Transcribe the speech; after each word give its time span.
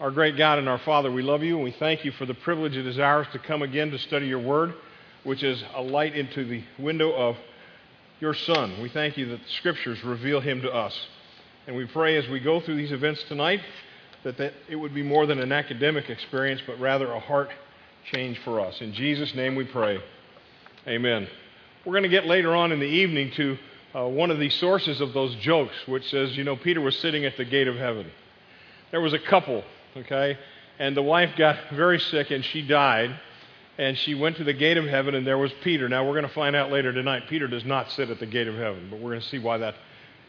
Our 0.00 0.12
great 0.12 0.36
God 0.36 0.60
and 0.60 0.68
our 0.68 0.78
Father, 0.78 1.10
we 1.10 1.22
love 1.22 1.42
you 1.42 1.56
and 1.56 1.64
we 1.64 1.72
thank 1.72 2.04
you 2.04 2.12
for 2.12 2.24
the 2.24 2.34
privilege 2.34 2.76
it 2.76 2.86
is 2.86 3.00
ours 3.00 3.26
to 3.32 3.40
come 3.40 3.62
again 3.62 3.90
to 3.90 3.98
study 3.98 4.28
your 4.28 4.38
word, 4.38 4.72
which 5.24 5.42
is 5.42 5.60
a 5.74 5.82
light 5.82 6.14
into 6.14 6.44
the 6.44 6.62
window 6.78 7.12
of 7.12 7.36
your 8.20 8.32
Son. 8.32 8.80
We 8.80 8.90
thank 8.90 9.16
you 9.16 9.26
that 9.30 9.40
the 9.40 9.48
scriptures 9.56 10.04
reveal 10.04 10.38
him 10.38 10.62
to 10.62 10.70
us. 10.70 10.96
And 11.66 11.74
we 11.74 11.84
pray 11.84 12.16
as 12.16 12.28
we 12.28 12.38
go 12.38 12.60
through 12.60 12.76
these 12.76 12.92
events 12.92 13.24
tonight 13.24 13.60
that, 14.22 14.38
that 14.38 14.52
it 14.68 14.76
would 14.76 14.94
be 14.94 15.02
more 15.02 15.26
than 15.26 15.40
an 15.40 15.50
academic 15.50 16.08
experience, 16.08 16.60
but 16.64 16.78
rather 16.78 17.10
a 17.10 17.18
heart 17.18 17.50
change 18.12 18.38
for 18.44 18.60
us. 18.60 18.80
In 18.80 18.92
Jesus' 18.92 19.34
name 19.34 19.56
we 19.56 19.64
pray. 19.64 20.00
Amen. 20.86 21.26
We're 21.84 21.94
going 21.94 22.04
to 22.04 22.08
get 22.08 22.24
later 22.24 22.54
on 22.54 22.70
in 22.70 22.78
the 22.78 22.86
evening 22.86 23.32
to 23.32 23.58
uh, 23.96 24.06
one 24.06 24.30
of 24.30 24.38
the 24.38 24.50
sources 24.50 25.00
of 25.00 25.12
those 25.12 25.34
jokes, 25.36 25.74
which 25.88 26.08
says, 26.08 26.36
you 26.36 26.44
know, 26.44 26.54
Peter 26.54 26.80
was 26.80 26.96
sitting 27.00 27.24
at 27.24 27.36
the 27.36 27.44
gate 27.44 27.66
of 27.66 27.74
heaven. 27.74 28.08
There 28.92 29.00
was 29.00 29.12
a 29.12 29.18
couple 29.18 29.64
okay? 29.96 30.38
And 30.78 30.96
the 30.96 31.02
wife 31.02 31.30
got 31.36 31.56
very 31.72 31.98
sick 31.98 32.30
and 32.30 32.44
she 32.44 32.62
died. 32.62 33.18
And 33.78 33.96
she 33.96 34.14
went 34.14 34.36
to 34.38 34.44
the 34.44 34.52
gate 34.52 34.76
of 34.76 34.86
heaven 34.86 35.14
and 35.14 35.26
there 35.26 35.38
was 35.38 35.52
Peter. 35.62 35.88
Now 35.88 36.04
we're 36.04 36.14
going 36.14 36.26
to 36.26 36.34
find 36.34 36.56
out 36.56 36.72
later 36.72 36.92
tonight, 36.92 37.24
Peter 37.28 37.46
does 37.46 37.64
not 37.64 37.90
sit 37.92 38.10
at 38.10 38.18
the 38.18 38.26
gate 38.26 38.48
of 38.48 38.56
heaven, 38.56 38.88
but 38.90 38.98
we're 38.98 39.10
going 39.10 39.20
to 39.20 39.28
see 39.28 39.38
why 39.38 39.58
that 39.58 39.76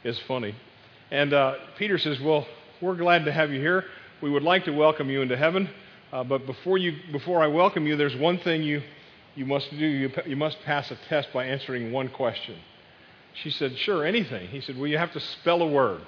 is 0.03 0.19
funny. 0.27 0.53
And 1.11 1.33
uh, 1.33 1.55
Peter 1.77 1.97
says, 1.97 2.19
Well, 2.19 2.45
we're 2.81 2.95
glad 2.95 3.25
to 3.25 3.31
have 3.31 3.51
you 3.51 3.59
here. 3.59 3.85
We 4.21 4.29
would 4.29 4.43
like 4.43 4.65
to 4.65 4.71
welcome 4.71 5.09
you 5.09 5.21
into 5.21 5.35
heaven. 5.35 5.69
Uh, 6.11 6.23
but 6.23 6.45
before, 6.45 6.77
you, 6.77 6.95
before 7.11 7.41
I 7.41 7.47
welcome 7.47 7.85
you, 7.85 7.95
there's 7.95 8.15
one 8.15 8.37
thing 8.39 8.63
you, 8.63 8.81
you 9.35 9.45
must 9.45 9.69
do. 9.71 9.85
You, 9.85 10.11
you 10.25 10.35
must 10.35 10.57
pass 10.61 10.91
a 10.91 10.97
test 11.07 11.29
by 11.33 11.45
answering 11.45 11.91
one 11.91 12.09
question. 12.09 12.55
She 13.43 13.49
said, 13.49 13.77
Sure, 13.77 14.05
anything. 14.05 14.47
He 14.49 14.61
said, 14.61 14.77
Well, 14.77 14.87
you 14.87 14.97
have 14.97 15.13
to 15.13 15.19
spell 15.19 15.61
a 15.61 15.67
word. 15.67 16.01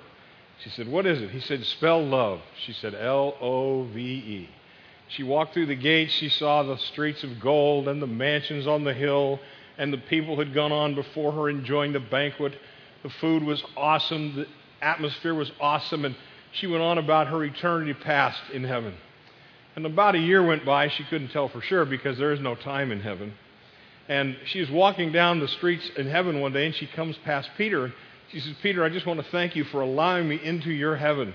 She 0.63 0.69
said, 0.69 0.87
What 0.87 1.05
is 1.05 1.21
it? 1.21 1.31
He 1.31 1.39
said, 1.39 1.65
Spell 1.65 2.03
love. 2.05 2.41
She 2.65 2.73
said, 2.73 2.93
L 2.93 3.35
O 3.41 3.83
V 3.83 3.99
E. 3.99 4.49
She 5.07 5.23
walked 5.23 5.53
through 5.53 5.65
the 5.65 5.75
gates. 5.75 6.13
She 6.13 6.29
saw 6.29 6.63
the 6.63 6.77
streets 6.77 7.23
of 7.23 7.39
gold 7.39 7.87
and 7.87 8.01
the 8.01 8.07
mansions 8.07 8.67
on 8.67 8.83
the 8.83 8.93
hill, 8.93 9.39
and 9.77 9.91
the 9.91 9.97
people 9.97 10.37
had 10.37 10.53
gone 10.53 10.71
on 10.71 10.95
before 10.95 11.31
her 11.33 11.49
enjoying 11.49 11.93
the 11.93 11.99
banquet. 11.99 12.53
The 13.03 13.09
food 13.09 13.43
was 13.43 13.61
awesome, 13.75 14.35
the 14.35 14.47
atmosphere 14.81 15.33
was 15.33 15.51
awesome, 15.59 16.05
and 16.05 16.15
she 16.53 16.67
went 16.67 16.83
on 16.83 16.97
about 16.97 17.27
her 17.27 17.43
eternity 17.43 17.93
past 17.93 18.41
in 18.53 18.63
heaven. 18.63 18.93
And 19.75 19.85
about 19.85 20.15
a 20.15 20.19
year 20.19 20.45
went 20.45 20.65
by. 20.65 20.89
She 20.89 21.03
couldn't 21.05 21.29
tell 21.29 21.49
for 21.49 21.61
sure 21.61 21.85
because 21.85 22.17
there 22.17 22.31
is 22.31 22.39
no 22.39 22.55
time 22.55 22.91
in 22.91 22.99
heaven. 22.99 23.33
And 24.07 24.37
she 24.45 24.59
was 24.59 24.69
walking 24.69 25.11
down 25.11 25.39
the 25.39 25.47
streets 25.47 25.89
in 25.97 26.07
heaven 26.07 26.39
one 26.39 26.53
day, 26.53 26.65
and 26.65 26.75
she 26.75 26.87
comes 26.87 27.17
past 27.19 27.49
Peter. 27.57 27.93
She 28.31 28.39
says, 28.39 28.55
Peter, 28.61 28.83
I 28.83 28.89
just 28.89 29.05
want 29.05 29.19
to 29.19 29.29
thank 29.29 29.55
you 29.55 29.65
for 29.65 29.81
allowing 29.81 30.27
me 30.27 30.39
into 30.41 30.71
your 30.71 30.95
heaven. 30.95 31.33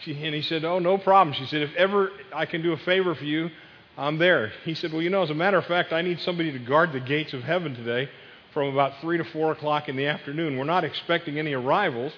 She, 0.00 0.12
and 0.22 0.34
he 0.34 0.42
said, 0.42 0.64
Oh, 0.64 0.78
no 0.78 0.98
problem. 0.98 1.34
She 1.34 1.46
said, 1.46 1.62
If 1.62 1.74
ever 1.76 2.10
I 2.32 2.46
can 2.46 2.62
do 2.62 2.72
a 2.72 2.76
favor 2.78 3.14
for 3.14 3.24
you, 3.24 3.50
I'm 3.96 4.18
there. 4.18 4.52
He 4.64 4.74
said, 4.74 4.92
Well, 4.92 5.02
you 5.02 5.10
know, 5.10 5.22
as 5.22 5.30
a 5.30 5.34
matter 5.34 5.56
of 5.56 5.64
fact, 5.64 5.92
I 5.92 6.02
need 6.02 6.20
somebody 6.20 6.52
to 6.52 6.58
guard 6.58 6.92
the 6.92 7.00
gates 7.00 7.32
of 7.32 7.42
heaven 7.42 7.74
today 7.74 8.10
from 8.52 8.68
about 8.68 9.00
3 9.00 9.18
to 9.18 9.24
4 9.24 9.52
o'clock 9.52 9.88
in 9.88 9.96
the 9.96 10.06
afternoon. 10.06 10.58
We're 10.58 10.64
not 10.64 10.84
expecting 10.84 11.38
any 11.38 11.54
arrivals, 11.54 12.12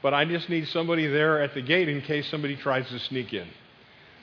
but 0.00 0.14
I 0.14 0.24
just 0.24 0.48
need 0.48 0.68
somebody 0.68 1.06
there 1.06 1.42
at 1.42 1.54
the 1.54 1.62
gate 1.62 1.88
in 1.88 2.02
case 2.02 2.28
somebody 2.30 2.56
tries 2.56 2.88
to 2.88 2.98
sneak 3.00 3.32
in. 3.32 3.48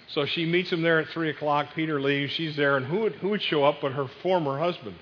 So 0.09 0.25
she 0.25 0.46
meets 0.46 0.72
him 0.72 0.81
there 0.81 1.00
at 1.00 1.09
3 1.09 1.30
o'clock. 1.30 1.68
Peter 1.75 2.00
leaves. 2.00 2.31
She's 2.34 2.56
there, 2.56 2.78
and 2.78 2.86
who 2.86 3.02
would, 3.02 3.14
who 3.16 3.30
would 3.30 3.42
show 3.42 3.66
up 3.66 3.78
but 3.81 3.92
her 3.92 4.08
former 4.23 4.58
husband? 4.58 4.96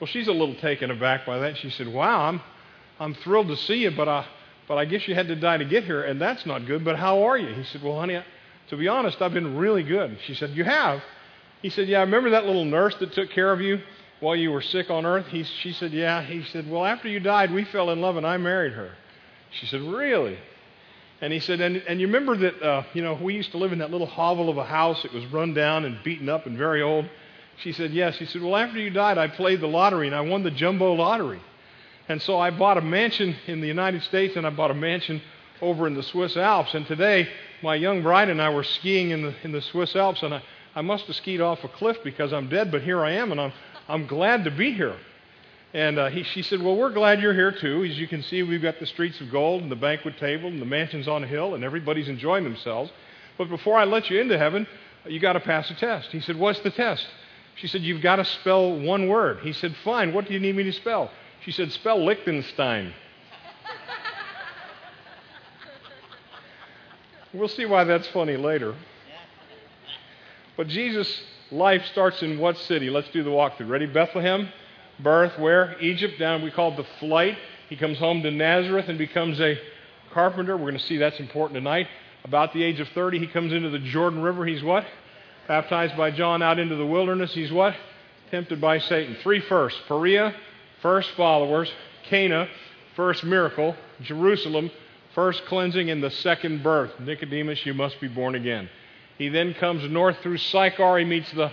Well, 0.00 0.06
she's 0.06 0.28
a 0.28 0.32
little 0.32 0.54
taken 0.56 0.90
aback 0.90 1.26
by 1.26 1.38
that. 1.40 1.58
She 1.58 1.70
said, 1.70 1.88
Wow, 1.88 2.22
I'm 2.22 2.40
I'm 3.00 3.14
thrilled 3.14 3.48
to 3.48 3.56
see 3.56 3.76
you, 3.76 3.90
but 3.90 4.08
I, 4.08 4.26
but 4.66 4.76
I 4.76 4.84
guess 4.84 5.06
you 5.06 5.14
had 5.14 5.28
to 5.28 5.36
die 5.36 5.56
to 5.56 5.64
get 5.64 5.84
here, 5.84 6.02
and 6.02 6.20
that's 6.20 6.44
not 6.44 6.66
good. 6.66 6.84
But 6.84 6.96
how 6.96 7.24
are 7.24 7.38
you? 7.38 7.54
He 7.54 7.64
said, 7.64 7.82
Well, 7.82 7.98
honey, 7.98 8.22
to 8.70 8.76
be 8.76 8.88
honest, 8.88 9.20
I've 9.22 9.32
been 9.32 9.56
really 9.56 9.82
good. 9.82 10.18
She 10.26 10.34
said, 10.34 10.50
You 10.50 10.64
have? 10.64 11.02
He 11.62 11.70
said, 11.70 11.88
Yeah, 11.88 11.98
I 11.98 12.02
remember 12.02 12.30
that 12.30 12.46
little 12.46 12.64
nurse 12.64 12.94
that 12.96 13.12
took 13.12 13.30
care 13.30 13.52
of 13.52 13.60
you 13.60 13.80
while 14.20 14.36
you 14.36 14.50
were 14.50 14.62
sick 14.62 14.90
on 14.90 15.06
earth? 15.06 15.26
He, 15.26 15.44
she 15.44 15.72
said, 15.72 15.92
Yeah. 15.92 16.22
He 16.22 16.44
said, 16.44 16.70
Well, 16.70 16.84
after 16.84 17.08
you 17.08 17.20
died, 17.20 17.52
we 17.52 17.64
fell 17.64 17.90
in 17.90 18.00
love 18.00 18.16
and 18.16 18.26
I 18.26 18.36
married 18.36 18.72
her. 18.72 18.92
She 19.52 19.66
said, 19.66 19.80
Really? 19.80 20.38
And 21.20 21.32
he 21.32 21.40
said, 21.40 21.60
And, 21.60 21.76
and 21.88 22.00
you 22.00 22.06
remember 22.06 22.36
that, 22.36 22.62
uh, 22.62 22.82
you 22.94 23.02
know, 23.02 23.14
we 23.14 23.34
used 23.34 23.52
to 23.52 23.58
live 23.58 23.72
in 23.72 23.78
that 23.78 23.90
little 23.90 24.06
hovel 24.06 24.48
of 24.48 24.58
a 24.58 24.64
house. 24.64 25.04
It 25.04 25.12
was 25.12 25.24
run 25.26 25.54
down 25.54 25.84
and 25.84 26.02
beaten 26.04 26.28
up 26.28 26.46
and 26.46 26.56
very 26.56 26.82
old. 26.82 27.08
She 27.62 27.72
said, 27.72 27.92
Yes. 27.92 28.16
He 28.16 28.26
said, 28.26 28.42
Well, 28.42 28.56
after 28.56 28.78
you 28.78 28.90
died, 28.90 29.18
I 29.18 29.28
played 29.28 29.60
the 29.60 29.66
lottery 29.68 30.06
and 30.06 30.16
I 30.16 30.20
won 30.20 30.42
the 30.42 30.50
jumbo 30.50 30.92
lottery. 30.94 31.40
And 32.08 32.22
so 32.22 32.38
I 32.38 32.50
bought 32.50 32.78
a 32.78 32.82
mansion 32.82 33.36
in 33.46 33.60
the 33.60 33.66
United 33.66 34.02
States 34.02 34.36
and 34.36 34.46
I 34.46 34.50
bought 34.50 34.70
a 34.70 34.74
mansion 34.74 35.20
over 35.60 35.86
in 35.86 35.94
the 35.94 36.02
Swiss 36.02 36.36
Alps. 36.36 36.74
And 36.74 36.86
today, 36.86 37.28
my 37.62 37.74
young 37.74 38.02
bride 38.02 38.28
and 38.28 38.40
I 38.40 38.50
were 38.50 38.64
skiing 38.64 39.10
in 39.10 39.22
the, 39.22 39.34
in 39.42 39.52
the 39.52 39.60
Swiss 39.60 39.94
Alps, 39.96 40.22
and 40.22 40.34
I, 40.34 40.42
I 40.74 40.80
must 40.80 41.06
have 41.06 41.16
skied 41.16 41.40
off 41.40 41.64
a 41.64 41.68
cliff 41.68 41.98
because 42.04 42.32
I'm 42.32 42.48
dead, 42.48 42.70
but 42.70 42.82
here 42.82 43.04
I 43.04 43.12
am, 43.12 43.32
and 43.32 43.40
I'm, 43.40 43.52
I'm 43.88 44.06
glad 44.06 44.44
to 44.44 44.50
be 44.50 44.72
here. 44.72 44.96
And 45.74 45.98
uh, 45.98 46.08
he, 46.08 46.22
she 46.22 46.42
said, 46.42 46.62
Well, 46.62 46.76
we're 46.76 46.92
glad 46.92 47.20
you're 47.20 47.34
here 47.34 47.52
too. 47.52 47.84
As 47.84 47.98
you 47.98 48.08
can 48.08 48.22
see, 48.22 48.42
we've 48.42 48.62
got 48.62 48.78
the 48.80 48.86
streets 48.86 49.20
of 49.20 49.30
gold 49.30 49.62
and 49.62 49.70
the 49.70 49.76
banquet 49.76 50.16
table 50.16 50.48
and 50.48 50.62
the 50.62 50.66
mansions 50.66 51.08
on 51.08 51.24
a 51.24 51.26
hill, 51.26 51.54
and 51.54 51.62
everybody's 51.62 52.08
enjoying 52.08 52.44
themselves. 52.44 52.90
But 53.36 53.48
before 53.50 53.76
I 53.76 53.84
let 53.84 54.08
you 54.08 54.18
into 54.18 54.38
heaven, 54.38 54.66
you 55.06 55.20
got 55.20 55.34
to 55.34 55.40
pass 55.40 55.70
a 55.70 55.74
test. 55.74 56.10
He 56.10 56.20
said, 56.20 56.36
What's 56.36 56.60
the 56.60 56.70
test? 56.70 57.06
She 57.56 57.66
said, 57.66 57.82
You've 57.82 58.00
got 58.00 58.16
to 58.16 58.24
spell 58.24 58.78
one 58.78 59.08
word. 59.08 59.40
He 59.40 59.52
said, 59.52 59.76
Fine, 59.84 60.14
what 60.14 60.26
do 60.26 60.32
you 60.32 60.40
need 60.40 60.56
me 60.56 60.62
to 60.62 60.72
spell? 60.72 61.10
She 61.44 61.52
said, 61.52 61.72
Spell 61.72 62.04
Liechtenstein. 62.04 62.92
we'll 67.32 67.48
see 67.48 67.66
why 67.66 67.84
that's 67.84 68.08
funny 68.08 68.36
later. 68.36 68.74
But 70.56 70.68
Jesus' 70.68 71.22
life 71.52 71.84
starts 71.86 72.22
in 72.22 72.38
what 72.38 72.58
city? 72.58 72.90
Let's 72.90 73.08
do 73.10 73.22
the 73.22 73.30
walkthrough. 73.30 73.68
Ready? 73.68 73.86
Bethlehem. 73.86 74.48
Birth 74.98 75.38
where? 75.38 75.80
Egypt. 75.80 76.18
Down, 76.18 76.42
we 76.42 76.50
call 76.50 76.72
it 76.72 76.76
the 76.76 76.86
flight. 76.98 77.38
He 77.68 77.76
comes 77.76 77.98
home 77.98 78.22
to 78.22 78.30
Nazareth 78.30 78.88
and 78.88 78.98
becomes 78.98 79.40
a 79.40 79.56
carpenter. 80.12 80.56
We're 80.56 80.70
going 80.70 80.78
to 80.78 80.86
see 80.86 80.96
that's 80.96 81.20
important 81.20 81.56
tonight. 81.56 81.86
About 82.24 82.52
the 82.52 82.62
age 82.64 82.80
of 82.80 82.88
30, 82.88 83.20
he 83.20 83.26
comes 83.28 83.52
into 83.52 83.70
the 83.70 83.78
Jordan 83.78 84.20
River. 84.20 84.44
He's 84.44 84.62
what? 84.62 84.84
Baptized 85.46 85.96
by 85.96 86.10
John 86.10 86.42
out 86.42 86.58
into 86.58 86.74
the 86.74 86.86
wilderness. 86.86 87.32
He's 87.32 87.52
what? 87.52 87.74
Tempted 88.30 88.60
by 88.60 88.78
Satan. 88.78 89.16
Three 89.22 89.40
first. 89.40 89.76
Perea, 89.86 90.34
first 90.82 91.10
followers, 91.12 91.70
Cana, 92.04 92.48
first 92.96 93.24
miracle, 93.24 93.76
Jerusalem, 94.00 94.70
first 95.14 95.44
cleansing, 95.46 95.90
and 95.90 96.02
the 96.02 96.10
second 96.10 96.62
birth. 96.62 96.98
Nicodemus, 97.00 97.64
you 97.66 97.74
must 97.74 98.00
be 98.00 98.08
born 98.08 98.34
again. 98.34 98.68
He 99.18 99.28
then 99.28 99.54
comes 99.54 99.88
north 99.90 100.18
through 100.22 100.38
Sychar. 100.38 100.98
He 100.98 101.04
meets 101.04 101.30
the 101.32 101.52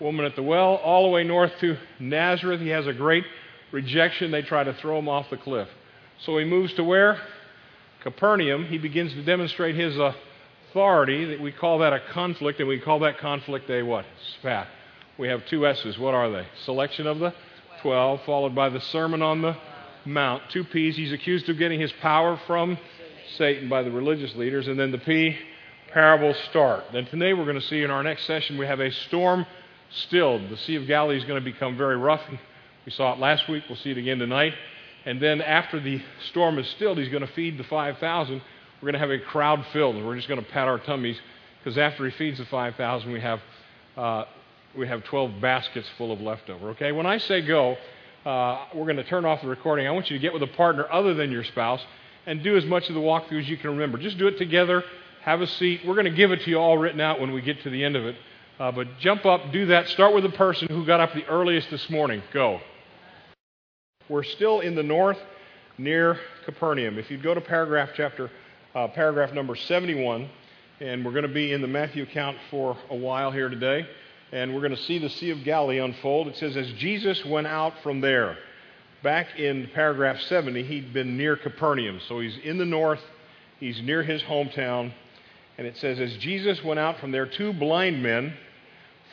woman 0.00 0.26
at 0.26 0.34
the 0.34 0.42
well, 0.42 0.76
all 0.76 1.04
the 1.04 1.10
way 1.10 1.22
north 1.24 1.52
to 1.60 1.76
Nazareth. 2.00 2.60
He 2.60 2.68
has 2.70 2.86
a 2.86 2.92
great 2.92 3.24
rejection. 3.70 4.30
They 4.30 4.42
try 4.42 4.64
to 4.64 4.74
throw 4.74 4.98
him 4.98 5.08
off 5.08 5.30
the 5.30 5.36
cliff. 5.36 5.68
So 6.20 6.36
he 6.38 6.44
moves 6.44 6.74
to 6.74 6.84
where? 6.84 7.20
Capernaum. 8.02 8.66
He 8.66 8.78
begins 8.78 9.12
to 9.12 9.22
demonstrate 9.22 9.76
his 9.76 9.96
authority. 9.96 11.36
We 11.36 11.52
call 11.52 11.78
that 11.78 11.92
a 11.92 12.00
conflict, 12.12 12.58
and 12.58 12.68
we 12.68 12.80
call 12.80 12.98
that 13.00 13.18
conflict 13.18 13.70
a 13.70 13.82
what? 13.82 14.04
Spat. 14.38 14.66
We 15.18 15.28
have 15.28 15.46
two 15.46 15.66
S's. 15.66 15.98
What 15.98 16.14
are 16.14 16.30
they? 16.30 16.46
Selection 16.64 17.06
of 17.06 17.20
the 17.20 17.32
12, 17.84 18.22
followed 18.24 18.54
by 18.54 18.70
the 18.70 18.80
Sermon 18.80 19.20
on 19.20 19.42
the 19.42 19.54
Mount. 20.06 20.42
Two 20.48 20.64
P's. 20.64 20.96
He's 20.96 21.12
accused 21.12 21.50
of 21.50 21.58
getting 21.58 21.78
his 21.78 21.92
power 22.00 22.40
from 22.46 22.78
Satan 23.36 23.68
by 23.68 23.82
the 23.82 23.90
religious 23.90 24.34
leaders. 24.36 24.68
And 24.68 24.80
then 24.80 24.90
the 24.90 24.96
P, 24.96 25.36
parables 25.92 26.38
start. 26.48 26.84
Then 26.94 27.04
today 27.04 27.34
we're 27.34 27.44
going 27.44 27.60
to 27.60 27.66
see 27.66 27.82
in 27.82 27.90
our 27.90 28.02
next 28.02 28.24
session 28.24 28.56
we 28.56 28.64
have 28.66 28.80
a 28.80 28.90
storm 28.90 29.44
stilled. 29.90 30.48
The 30.48 30.56
Sea 30.56 30.76
of 30.76 30.86
Galilee 30.86 31.18
is 31.18 31.24
going 31.24 31.38
to 31.38 31.44
become 31.44 31.76
very 31.76 31.98
rough. 31.98 32.22
We 32.86 32.92
saw 32.92 33.12
it 33.12 33.18
last 33.18 33.50
week. 33.50 33.64
We'll 33.68 33.76
see 33.76 33.90
it 33.90 33.98
again 33.98 34.18
tonight. 34.18 34.54
And 35.04 35.20
then 35.20 35.42
after 35.42 35.78
the 35.78 36.00
storm 36.30 36.58
is 36.58 36.66
stilled, 36.68 36.96
he's 36.96 37.10
going 37.10 37.26
to 37.26 37.32
feed 37.34 37.58
the 37.58 37.64
5,000. 37.64 38.40
We're 38.80 38.80
going 38.80 38.94
to 38.94 38.98
have 38.98 39.10
a 39.10 39.18
crowd 39.18 39.62
filled, 39.74 39.96
and 39.96 40.06
we're 40.06 40.16
just 40.16 40.28
going 40.28 40.42
to 40.42 40.50
pat 40.52 40.68
our 40.68 40.78
tummies 40.78 41.18
because 41.58 41.76
after 41.76 42.06
he 42.06 42.12
feeds 42.12 42.38
the 42.38 42.46
5,000, 42.46 43.12
we 43.12 43.20
have 43.20 43.40
uh, 43.98 44.24
we 44.76 44.88
have 44.88 45.04
12 45.04 45.40
baskets 45.40 45.88
full 45.96 46.12
of 46.12 46.20
leftover. 46.20 46.70
Okay? 46.70 46.92
When 46.92 47.06
I 47.06 47.18
say 47.18 47.40
go, 47.40 47.76
uh, 48.24 48.66
we're 48.74 48.84
going 48.84 48.96
to 48.96 49.04
turn 49.04 49.24
off 49.24 49.42
the 49.42 49.48
recording. 49.48 49.86
I 49.86 49.90
want 49.90 50.10
you 50.10 50.16
to 50.16 50.22
get 50.22 50.32
with 50.32 50.42
a 50.42 50.48
partner 50.48 50.86
other 50.90 51.14
than 51.14 51.30
your 51.30 51.44
spouse 51.44 51.84
and 52.26 52.42
do 52.42 52.56
as 52.56 52.64
much 52.64 52.88
of 52.88 52.94
the 52.94 53.00
walkthrough 53.00 53.40
as 53.40 53.48
you 53.48 53.56
can 53.56 53.70
remember. 53.70 53.98
Just 53.98 54.18
do 54.18 54.26
it 54.26 54.38
together. 54.38 54.82
Have 55.22 55.40
a 55.40 55.46
seat. 55.46 55.82
We're 55.86 55.94
going 55.94 56.06
to 56.06 56.10
give 56.10 56.32
it 56.32 56.42
to 56.42 56.50
you 56.50 56.58
all 56.58 56.78
written 56.78 57.00
out 57.00 57.20
when 57.20 57.32
we 57.32 57.42
get 57.42 57.62
to 57.62 57.70
the 57.70 57.84
end 57.84 57.96
of 57.96 58.04
it. 58.04 58.16
Uh, 58.58 58.72
but 58.72 58.98
jump 58.98 59.26
up, 59.26 59.52
do 59.52 59.66
that. 59.66 59.88
Start 59.88 60.14
with 60.14 60.22
the 60.22 60.30
person 60.30 60.68
who 60.68 60.86
got 60.86 61.00
up 61.00 61.12
the 61.12 61.26
earliest 61.26 61.70
this 61.70 61.90
morning. 61.90 62.22
Go. 62.32 62.60
We're 64.08 64.22
still 64.22 64.60
in 64.60 64.74
the 64.74 64.82
north 64.82 65.18
near 65.76 66.18
Capernaum. 66.44 66.98
If 66.98 67.10
you'd 67.10 67.22
go 67.22 67.34
to 67.34 67.40
paragraph 67.40 67.90
chapter, 67.96 68.30
uh, 68.74 68.88
paragraph 68.88 69.32
number 69.32 69.56
71, 69.56 70.30
and 70.80 71.04
we're 71.04 71.12
going 71.12 71.26
to 71.26 71.28
be 71.28 71.52
in 71.52 71.62
the 71.62 71.68
Matthew 71.68 72.04
account 72.04 72.36
for 72.50 72.76
a 72.90 72.96
while 72.96 73.32
here 73.32 73.48
today 73.48 73.86
and 74.34 74.52
we're 74.52 74.60
going 74.60 74.74
to 74.74 74.82
see 74.82 74.98
the 74.98 75.08
Sea 75.08 75.30
of 75.30 75.44
Galilee 75.44 75.78
unfold. 75.78 76.26
It 76.26 76.36
says, 76.36 76.56
As 76.56 76.66
Jesus 76.72 77.24
went 77.24 77.46
out 77.46 77.72
from 77.84 78.00
there, 78.00 78.36
back 79.00 79.38
in 79.38 79.70
paragraph 79.72 80.20
70, 80.22 80.64
he'd 80.64 80.92
been 80.92 81.16
near 81.16 81.36
Capernaum. 81.36 82.00
So 82.08 82.18
he's 82.18 82.36
in 82.38 82.58
the 82.58 82.64
north, 82.64 83.00
he's 83.60 83.80
near 83.80 84.02
his 84.02 84.22
hometown, 84.22 84.92
And 85.56 85.68
it 85.68 85.76
says, 85.76 86.00
As 86.00 86.16
Jesus 86.16 86.64
went 86.64 86.80
out 86.80 86.98
from 86.98 87.12
there, 87.12 87.26
two 87.26 87.52
blind 87.52 88.02
men 88.02 88.34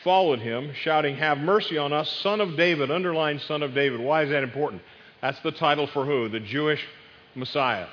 followed 0.03 0.39
him, 0.39 0.73
shouting, 0.73 1.17
Have 1.17 1.37
mercy 1.37 1.77
on 1.77 1.93
us, 1.93 2.09
son 2.23 2.41
of 2.41 2.57
David. 2.57 2.89
Underline 2.89 3.39
son 3.41 3.61
of 3.61 3.75
David. 3.75 3.99
Why 3.99 4.23
is 4.23 4.29
that 4.31 4.41
important? 4.41 4.81
That's 5.21 5.39
the 5.41 5.51
title 5.51 5.85
for 5.85 6.03
who? 6.03 6.29
The 6.29 6.39
Jewish 6.39 6.83
Messiah. 7.35 7.85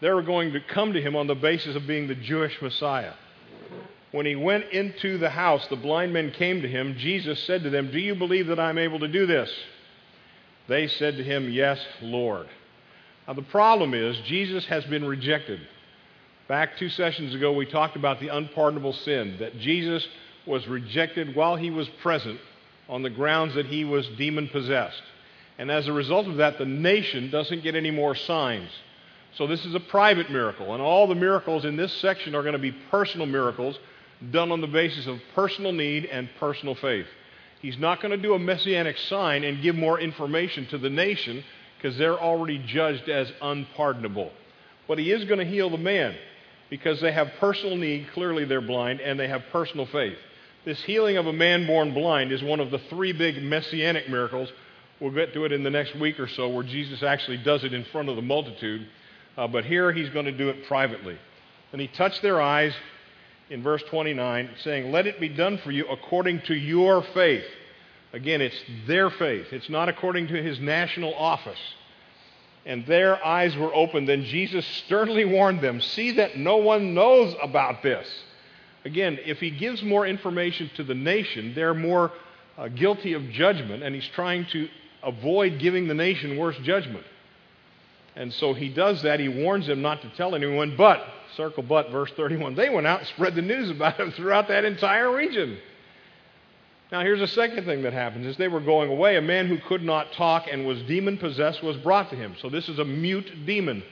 They 0.00 0.10
were 0.10 0.22
going 0.22 0.52
to 0.54 0.60
come 0.60 0.94
to 0.94 1.00
him 1.00 1.14
on 1.14 1.28
the 1.28 1.36
basis 1.36 1.76
of 1.76 1.86
being 1.86 2.08
the 2.08 2.16
Jewish 2.16 2.60
Messiah. 2.60 3.12
When 4.12 4.26
he 4.26 4.36
went 4.36 4.70
into 4.70 5.18
the 5.18 5.30
house, 5.30 5.66
the 5.68 5.76
blind 5.76 6.12
men 6.12 6.30
came 6.30 6.62
to 6.62 6.68
him. 6.68 6.96
Jesus 6.96 7.42
said 7.44 7.62
to 7.64 7.70
them, 7.70 7.90
Do 7.90 7.98
you 7.98 8.14
believe 8.14 8.46
that 8.46 8.60
I'm 8.60 8.78
able 8.78 9.00
to 9.00 9.08
do 9.08 9.26
this? 9.26 9.50
They 10.68 10.88
said 10.88 11.16
to 11.16 11.24
him, 11.24 11.50
Yes, 11.50 11.84
Lord. 12.00 12.46
Now, 13.26 13.34
the 13.34 13.42
problem 13.42 13.94
is, 13.94 14.16
Jesus 14.20 14.64
has 14.66 14.84
been 14.84 15.04
rejected. 15.04 15.60
Back 16.48 16.76
two 16.76 16.88
sessions 16.88 17.34
ago, 17.34 17.52
we 17.52 17.66
talked 17.66 17.96
about 17.96 18.20
the 18.20 18.28
unpardonable 18.28 18.92
sin, 18.92 19.36
that 19.40 19.58
Jesus 19.58 20.06
was 20.46 20.68
rejected 20.68 21.34
while 21.34 21.56
he 21.56 21.70
was 21.70 21.88
present 22.02 22.38
on 22.88 23.02
the 23.02 23.10
grounds 23.10 23.54
that 23.56 23.66
he 23.66 23.84
was 23.84 24.06
demon 24.16 24.48
possessed. 24.48 25.02
And 25.58 25.70
as 25.70 25.88
a 25.88 25.92
result 25.92 26.28
of 26.28 26.36
that, 26.36 26.58
the 26.58 26.66
nation 26.66 27.30
doesn't 27.30 27.64
get 27.64 27.74
any 27.74 27.90
more 27.90 28.14
signs. 28.14 28.70
So 29.36 29.46
this 29.46 29.64
is 29.64 29.74
a 29.74 29.80
private 29.80 30.30
miracle. 30.30 30.72
And 30.72 30.82
all 30.82 31.06
the 31.08 31.14
miracles 31.14 31.64
in 31.64 31.76
this 31.76 31.92
section 31.94 32.34
are 32.34 32.42
going 32.42 32.52
to 32.52 32.58
be 32.58 32.72
personal 32.90 33.26
miracles 33.26 33.78
done 34.30 34.50
on 34.50 34.60
the 34.60 34.66
basis 34.66 35.06
of 35.06 35.20
personal 35.34 35.72
need 35.72 36.06
and 36.06 36.28
personal 36.38 36.74
faith. 36.74 37.06
He's 37.60 37.78
not 37.78 38.00
going 38.00 38.12
to 38.12 38.16
do 38.16 38.34
a 38.34 38.38
messianic 38.38 38.96
sign 38.96 39.44
and 39.44 39.62
give 39.62 39.76
more 39.76 39.98
information 40.00 40.66
to 40.68 40.78
the 40.78 40.90
nation 40.90 41.42
because 41.76 41.96
they're 41.98 42.18
already 42.18 42.58
judged 42.66 43.08
as 43.08 43.30
unpardonable. 43.42 44.30
But 44.88 44.98
he 44.98 45.10
is 45.10 45.24
going 45.24 45.40
to 45.40 45.44
heal 45.44 45.70
the 45.70 45.78
man 45.78 46.14
because 46.70 47.00
they 47.00 47.12
have 47.12 47.28
personal 47.38 47.76
need. 47.76 48.08
Clearly, 48.12 48.44
they're 48.44 48.60
blind 48.60 49.00
and 49.00 49.18
they 49.18 49.28
have 49.28 49.42
personal 49.52 49.86
faith. 49.86 50.18
This 50.64 50.82
healing 50.82 51.16
of 51.16 51.26
a 51.26 51.32
man 51.32 51.66
born 51.66 51.94
blind 51.94 52.32
is 52.32 52.42
one 52.42 52.60
of 52.60 52.70
the 52.70 52.78
three 52.90 53.12
big 53.12 53.42
messianic 53.42 54.08
miracles. 54.08 54.50
We'll 55.00 55.12
get 55.12 55.32
to 55.34 55.44
it 55.44 55.52
in 55.52 55.62
the 55.62 55.70
next 55.70 55.94
week 55.96 56.18
or 56.18 56.26
so 56.28 56.48
where 56.48 56.64
Jesus 56.64 57.02
actually 57.02 57.36
does 57.38 57.64
it 57.64 57.72
in 57.72 57.84
front 57.84 58.08
of 58.08 58.16
the 58.16 58.22
multitude. 58.22 58.86
Uh, 59.36 59.46
but 59.46 59.64
here 59.64 59.92
he's 59.92 60.08
going 60.10 60.26
to 60.26 60.32
do 60.32 60.48
it 60.48 60.66
privately. 60.66 61.18
And 61.72 61.80
he 61.80 61.88
touched 61.88 62.22
their 62.22 62.40
eyes 62.40 62.72
in 63.50 63.62
verse 63.62 63.82
29, 63.90 64.50
saying, 64.62 64.92
Let 64.92 65.06
it 65.06 65.20
be 65.20 65.28
done 65.28 65.58
for 65.58 65.70
you 65.70 65.86
according 65.86 66.42
to 66.42 66.54
your 66.54 67.02
faith. 67.14 67.44
Again, 68.12 68.40
it's 68.40 68.60
their 68.86 69.10
faith, 69.10 69.46
it's 69.52 69.68
not 69.68 69.88
according 69.88 70.28
to 70.28 70.42
his 70.42 70.58
national 70.60 71.14
office. 71.14 71.58
And 72.64 72.84
their 72.86 73.24
eyes 73.24 73.56
were 73.56 73.72
opened. 73.72 74.08
Then 74.08 74.24
Jesus 74.24 74.66
sternly 74.66 75.24
warned 75.24 75.60
them 75.60 75.80
See 75.80 76.12
that 76.12 76.36
no 76.36 76.56
one 76.56 76.94
knows 76.94 77.34
about 77.40 77.82
this. 77.82 78.08
Again, 78.84 79.18
if 79.24 79.38
he 79.38 79.50
gives 79.50 79.82
more 79.82 80.06
information 80.06 80.70
to 80.76 80.84
the 80.84 80.94
nation, 80.94 81.54
they're 81.54 81.74
more 81.74 82.12
uh, 82.58 82.68
guilty 82.68 83.12
of 83.12 83.30
judgment, 83.30 83.82
and 83.82 83.94
he's 83.94 84.08
trying 84.08 84.46
to 84.46 84.68
avoid 85.02 85.58
giving 85.58 85.86
the 85.86 85.94
nation 85.94 86.36
worse 86.36 86.56
judgment. 86.58 87.04
And 88.16 88.32
so 88.32 88.54
he 88.54 88.68
does 88.68 89.02
that. 89.02 89.20
He 89.20 89.28
warns 89.28 89.66
them 89.66 89.82
not 89.82 90.02
to 90.02 90.08
tell 90.10 90.34
anyone. 90.34 90.76
But, 90.76 91.04
circle 91.36 91.62
but, 91.62 91.90
verse 91.90 92.10
31, 92.16 92.54
they 92.54 92.68
went 92.68 92.86
out 92.86 93.00
and 93.00 93.08
spread 93.08 93.34
the 93.34 93.42
news 93.42 93.70
about 93.70 93.98
him 94.00 94.12
throughout 94.16 94.48
that 94.48 94.64
entire 94.64 95.14
region. 95.14 95.58
Now, 96.92 97.00
here's 97.00 97.20
a 97.20 97.26
second 97.26 97.64
thing 97.64 97.82
that 97.82 97.92
happens. 97.92 98.26
As 98.26 98.36
they 98.36 98.48
were 98.48 98.60
going 98.60 98.90
away, 98.90 99.16
a 99.16 99.22
man 99.22 99.48
who 99.48 99.58
could 99.58 99.82
not 99.82 100.12
talk 100.12 100.46
and 100.50 100.66
was 100.66 100.80
demon 100.82 101.18
possessed 101.18 101.62
was 101.62 101.76
brought 101.78 102.10
to 102.10 102.16
him. 102.16 102.36
So, 102.40 102.48
this 102.48 102.68
is 102.68 102.78
a 102.78 102.84
mute 102.84 103.30
demon. 103.44 103.82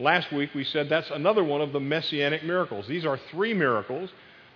Last 0.00 0.32
week 0.32 0.54
we 0.54 0.64
said 0.64 0.88
that's 0.88 1.10
another 1.10 1.44
one 1.44 1.60
of 1.60 1.72
the 1.72 1.80
messianic 1.80 2.42
miracles. 2.42 2.86
These 2.88 3.04
are 3.04 3.18
three 3.30 3.52
miracles 3.52 4.08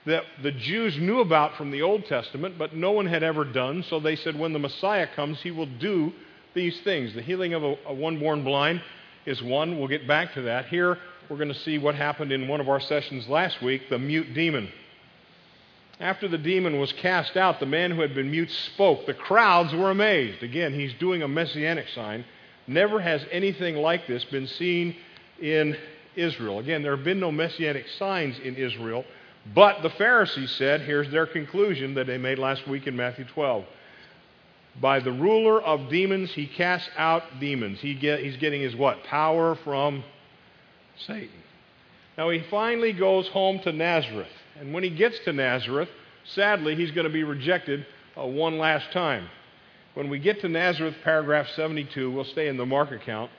that 0.07 0.25
the 0.43 0.53
Jews 0.53 0.97
knew 0.99 1.21
about 1.21 1.57
from 1.57 1.71
the 1.71 1.83
Old 1.83 2.07
Testament, 2.07 2.57
but 2.59 2.75
no 2.75 2.93
one 2.93 3.07
had 3.07 3.23
ever 3.23 3.45
done. 3.45 3.85
So 3.89 4.01
they 4.01 4.17
said, 4.17 4.39
when 4.39 4.53
the 4.53 4.59
Messiah 4.59 5.07
comes, 5.15 5.41
he 5.43 5.51
will 5.51 5.69
do 5.79 6.13
these 6.55 6.81
things. 6.81 7.15
The 7.15 7.23
healing 7.23 7.53
of 7.53 7.63
a, 7.63 7.77
a 7.87 7.95
one 7.95 8.19
born 8.19 8.43
blind 8.43 8.83
is 9.27 9.43
one. 9.43 9.79
We'll 9.79 9.89
get 9.89 10.07
back 10.07 10.35
to 10.35 10.43
that. 10.43 10.67
Here, 10.67 10.99
we're 11.29 11.37
going 11.37 11.53
to 11.53 11.61
see 11.61 11.79
what 11.79 11.95
happened 11.95 12.33
in 12.33 12.49
one 12.49 12.61
of 12.61 12.69
our 12.69 12.81
sessions 12.81 13.29
last 13.29 13.63
week 13.63 13.89
the 13.89 13.99
mute 13.99 14.35
demon. 14.35 14.71
After 16.01 16.27
the 16.27 16.39
demon 16.39 16.81
was 16.81 16.93
cast 16.93 17.37
out, 17.37 17.61
the 17.61 17.67
man 17.67 17.93
who 17.93 18.01
had 18.01 18.15
been 18.15 18.31
mute 18.31 18.51
spoke. 18.51 19.07
The 19.07 19.15
crowds 19.15 19.73
were 19.73 19.91
amazed. 19.91 20.43
Again, 20.43 20.75
he's 20.75 20.93
doing 20.95 21.23
a 21.23 21.29
messianic 21.29 21.89
sign. 21.95 22.25
Never 22.67 23.01
has 23.01 23.25
anything 23.31 23.77
like 23.77 24.07
this 24.07 24.25
been 24.25 24.47
seen 24.47 24.97
in 25.41 25.77
Israel. 26.17 26.59
Again, 26.59 26.83
there 26.83 26.97
have 26.97 27.05
been 27.05 27.21
no 27.21 27.31
messianic 27.31 27.87
signs 27.99 28.39
in 28.41 28.57
Israel, 28.57 29.05
but 29.55 29.83
the 29.83 29.91
Pharisees 29.91 30.51
said, 30.53 30.81
here's 30.81 31.11
their 31.11 31.27
conclusion 31.27 31.95
that 31.95 32.07
they 32.07 32.19
made 32.19 32.39
last 32.39 32.67
week 32.67 32.87
in 32.87 32.97
Matthew 32.97 33.27
12. 33.27 33.65
By 34.81 34.99
the 34.99 35.13
ruler 35.13 35.63
of 35.63 35.89
demons, 35.89 36.33
he 36.33 36.47
casts 36.47 36.91
out 36.97 37.23
demons. 37.39 37.79
He 37.81 37.95
get, 37.95 38.21
he's 38.21 38.37
getting 38.37 38.63
his 38.63 38.75
what? 38.75 39.05
Power 39.05 39.55
from 39.55 40.03
Satan. 41.07 41.43
Now 42.17 42.31
he 42.31 42.43
finally 42.51 42.93
goes 42.93 43.29
home 43.29 43.61
to 43.61 43.73
Nazareth. 43.73 44.29
And 44.59 44.73
when 44.73 44.85
he 44.85 44.91
gets 44.91 45.19
to 45.21 45.33
Nazareth, 45.33 45.89
sadly, 46.25 46.77
he's 46.77 46.93
going 46.93 47.07
to 47.07 47.13
be 47.13 47.25
rejected 47.25 47.87
uh, 48.17 48.25
one 48.25 48.59
last 48.59 48.93
time. 48.93 49.29
When 49.95 50.09
we 50.09 50.19
get 50.19 50.41
to 50.41 50.49
Nazareth, 50.49 50.97
paragraph 51.05 51.49
72, 51.55 52.11
we'll 52.11 52.25
stay 52.25 52.49
in 52.49 52.57
the 52.57 52.67
Mark 52.67 52.91
account. 52.93 53.31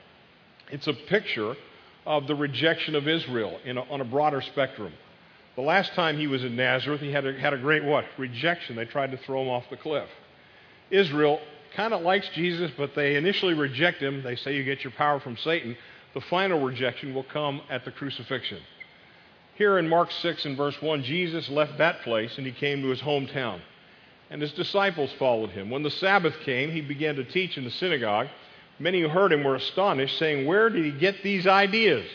It's 0.70 0.86
a 0.86 0.92
picture 0.92 1.54
of 2.06 2.26
the 2.26 2.34
rejection 2.34 2.94
of 2.94 3.08
Israel 3.08 3.58
a, 3.64 3.70
on 3.70 4.00
a 4.00 4.04
broader 4.04 4.40
spectrum. 4.40 4.92
The 5.56 5.62
last 5.62 5.94
time 5.94 6.18
he 6.18 6.26
was 6.26 6.44
in 6.44 6.54
Nazareth, 6.54 7.00
he 7.00 7.10
had 7.10 7.26
a, 7.26 7.38
had 7.38 7.54
a 7.54 7.58
great 7.58 7.84
what? 7.84 8.04
Rejection. 8.18 8.76
They 8.76 8.84
tried 8.84 9.10
to 9.12 9.16
throw 9.18 9.42
him 9.42 9.48
off 9.48 9.64
the 9.70 9.76
cliff. 9.76 10.08
Israel 10.90 11.40
kind 11.74 11.92
of 11.92 12.02
likes 12.02 12.28
Jesus, 12.34 12.70
but 12.76 12.94
they 12.94 13.16
initially 13.16 13.54
reject 13.54 14.02
him. 14.02 14.22
They 14.22 14.36
say 14.36 14.54
you 14.54 14.64
get 14.64 14.84
your 14.84 14.92
power 14.92 15.18
from 15.18 15.36
Satan. 15.38 15.76
The 16.16 16.22
final 16.22 16.62
rejection 16.62 17.12
will 17.12 17.24
come 17.24 17.60
at 17.68 17.84
the 17.84 17.90
crucifixion. 17.90 18.62
Here 19.56 19.76
in 19.76 19.86
Mark 19.86 20.10
6 20.10 20.46
and 20.46 20.56
verse 20.56 20.80
1, 20.80 21.02
Jesus 21.02 21.50
left 21.50 21.76
that 21.76 22.00
place 22.04 22.38
and 22.38 22.46
he 22.46 22.52
came 22.52 22.80
to 22.80 22.88
his 22.88 23.02
hometown. 23.02 23.60
And 24.30 24.40
his 24.40 24.52
disciples 24.52 25.12
followed 25.18 25.50
him. 25.50 25.68
When 25.68 25.82
the 25.82 25.90
Sabbath 25.90 26.32
came, 26.40 26.70
he 26.70 26.80
began 26.80 27.16
to 27.16 27.24
teach 27.24 27.58
in 27.58 27.64
the 27.64 27.70
synagogue. 27.70 28.28
Many 28.78 29.02
who 29.02 29.10
heard 29.10 29.30
him 29.30 29.44
were 29.44 29.56
astonished, 29.56 30.18
saying, 30.18 30.46
Where 30.46 30.70
did 30.70 30.86
he 30.86 30.90
get 30.90 31.22
these 31.22 31.46
ideas? 31.46 32.06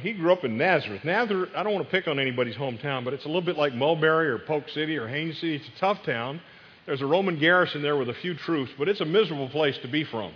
He 0.00 0.14
grew 0.14 0.32
up 0.32 0.44
in 0.44 0.56
Nazareth. 0.56 1.04
Nazareth, 1.04 1.50
I 1.54 1.62
don't 1.62 1.74
want 1.74 1.84
to 1.84 1.90
pick 1.90 2.08
on 2.08 2.18
anybody's 2.18 2.56
hometown, 2.56 3.04
but 3.04 3.12
it's 3.12 3.26
a 3.26 3.28
little 3.28 3.42
bit 3.42 3.58
like 3.58 3.74
Mulberry 3.74 4.28
or 4.28 4.38
Polk 4.38 4.70
City 4.70 4.96
or 4.96 5.06
Haines 5.06 5.38
City. 5.40 5.56
It's 5.56 5.68
a 5.68 5.78
tough 5.78 6.02
town. 6.04 6.40
There's 6.86 7.02
a 7.02 7.06
Roman 7.06 7.38
garrison 7.38 7.82
there 7.82 7.98
with 7.98 8.08
a 8.08 8.14
few 8.14 8.32
troops, 8.32 8.72
but 8.78 8.88
it's 8.88 9.02
a 9.02 9.04
miserable 9.04 9.50
place 9.50 9.76
to 9.82 9.88
be 9.88 10.04
from. 10.04 10.32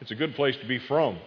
It's 0.00 0.10
a 0.10 0.16
good 0.16 0.34
place 0.34 0.56
to 0.56 0.66
be 0.66 0.80
from. 0.80 1.18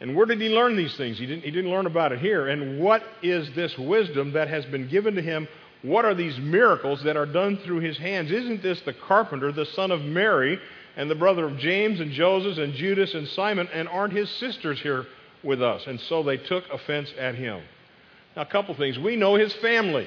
And 0.00 0.14
where 0.14 0.26
did 0.26 0.40
he 0.40 0.48
learn 0.48 0.76
these 0.76 0.96
things? 0.96 1.18
He 1.18 1.26
didn't, 1.26 1.42
he 1.42 1.50
didn't 1.50 1.70
learn 1.70 1.86
about 1.86 2.12
it 2.12 2.20
here. 2.20 2.48
And 2.48 2.78
what 2.80 3.02
is 3.22 3.50
this 3.54 3.76
wisdom 3.76 4.32
that 4.32 4.48
has 4.48 4.64
been 4.66 4.88
given 4.88 5.14
to 5.16 5.22
him? 5.22 5.48
What 5.82 6.04
are 6.04 6.14
these 6.14 6.38
miracles 6.38 7.02
that 7.04 7.16
are 7.16 7.26
done 7.26 7.58
through 7.58 7.80
his 7.80 7.98
hands? 7.98 8.30
Isn't 8.30 8.62
this 8.62 8.80
the 8.82 8.92
carpenter, 8.92 9.52
the 9.52 9.66
son 9.66 9.90
of 9.90 10.02
Mary, 10.02 10.58
and 10.96 11.10
the 11.10 11.14
brother 11.14 11.46
of 11.46 11.58
James 11.58 12.00
and 12.00 12.12
Joseph 12.12 12.58
and 12.58 12.74
Judas 12.74 13.14
and 13.14 13.26
Simon? 13.28 13.68
And 13.72 13.88
aren't 13.88 14.12
his 14.12 14.30
sisters 14.30 14.80
here 14.80 15.06
with 15.42 15.62
us? 15.62 15.86
And 15.86 16.00
so 16.00 16.22
they 16.22 16.36
took 16.36 16.64
offense 16.72 17.12
at 17.18 17.34
him. 17.34 17.62
Now, 18.36 18.42
a 18.42 18.46
couple 18.46 18.74
things. 18.74 18.98
We 18.98 19.16
know 19.16 19.34
his 19.34 19.52
family. 19.54 20.06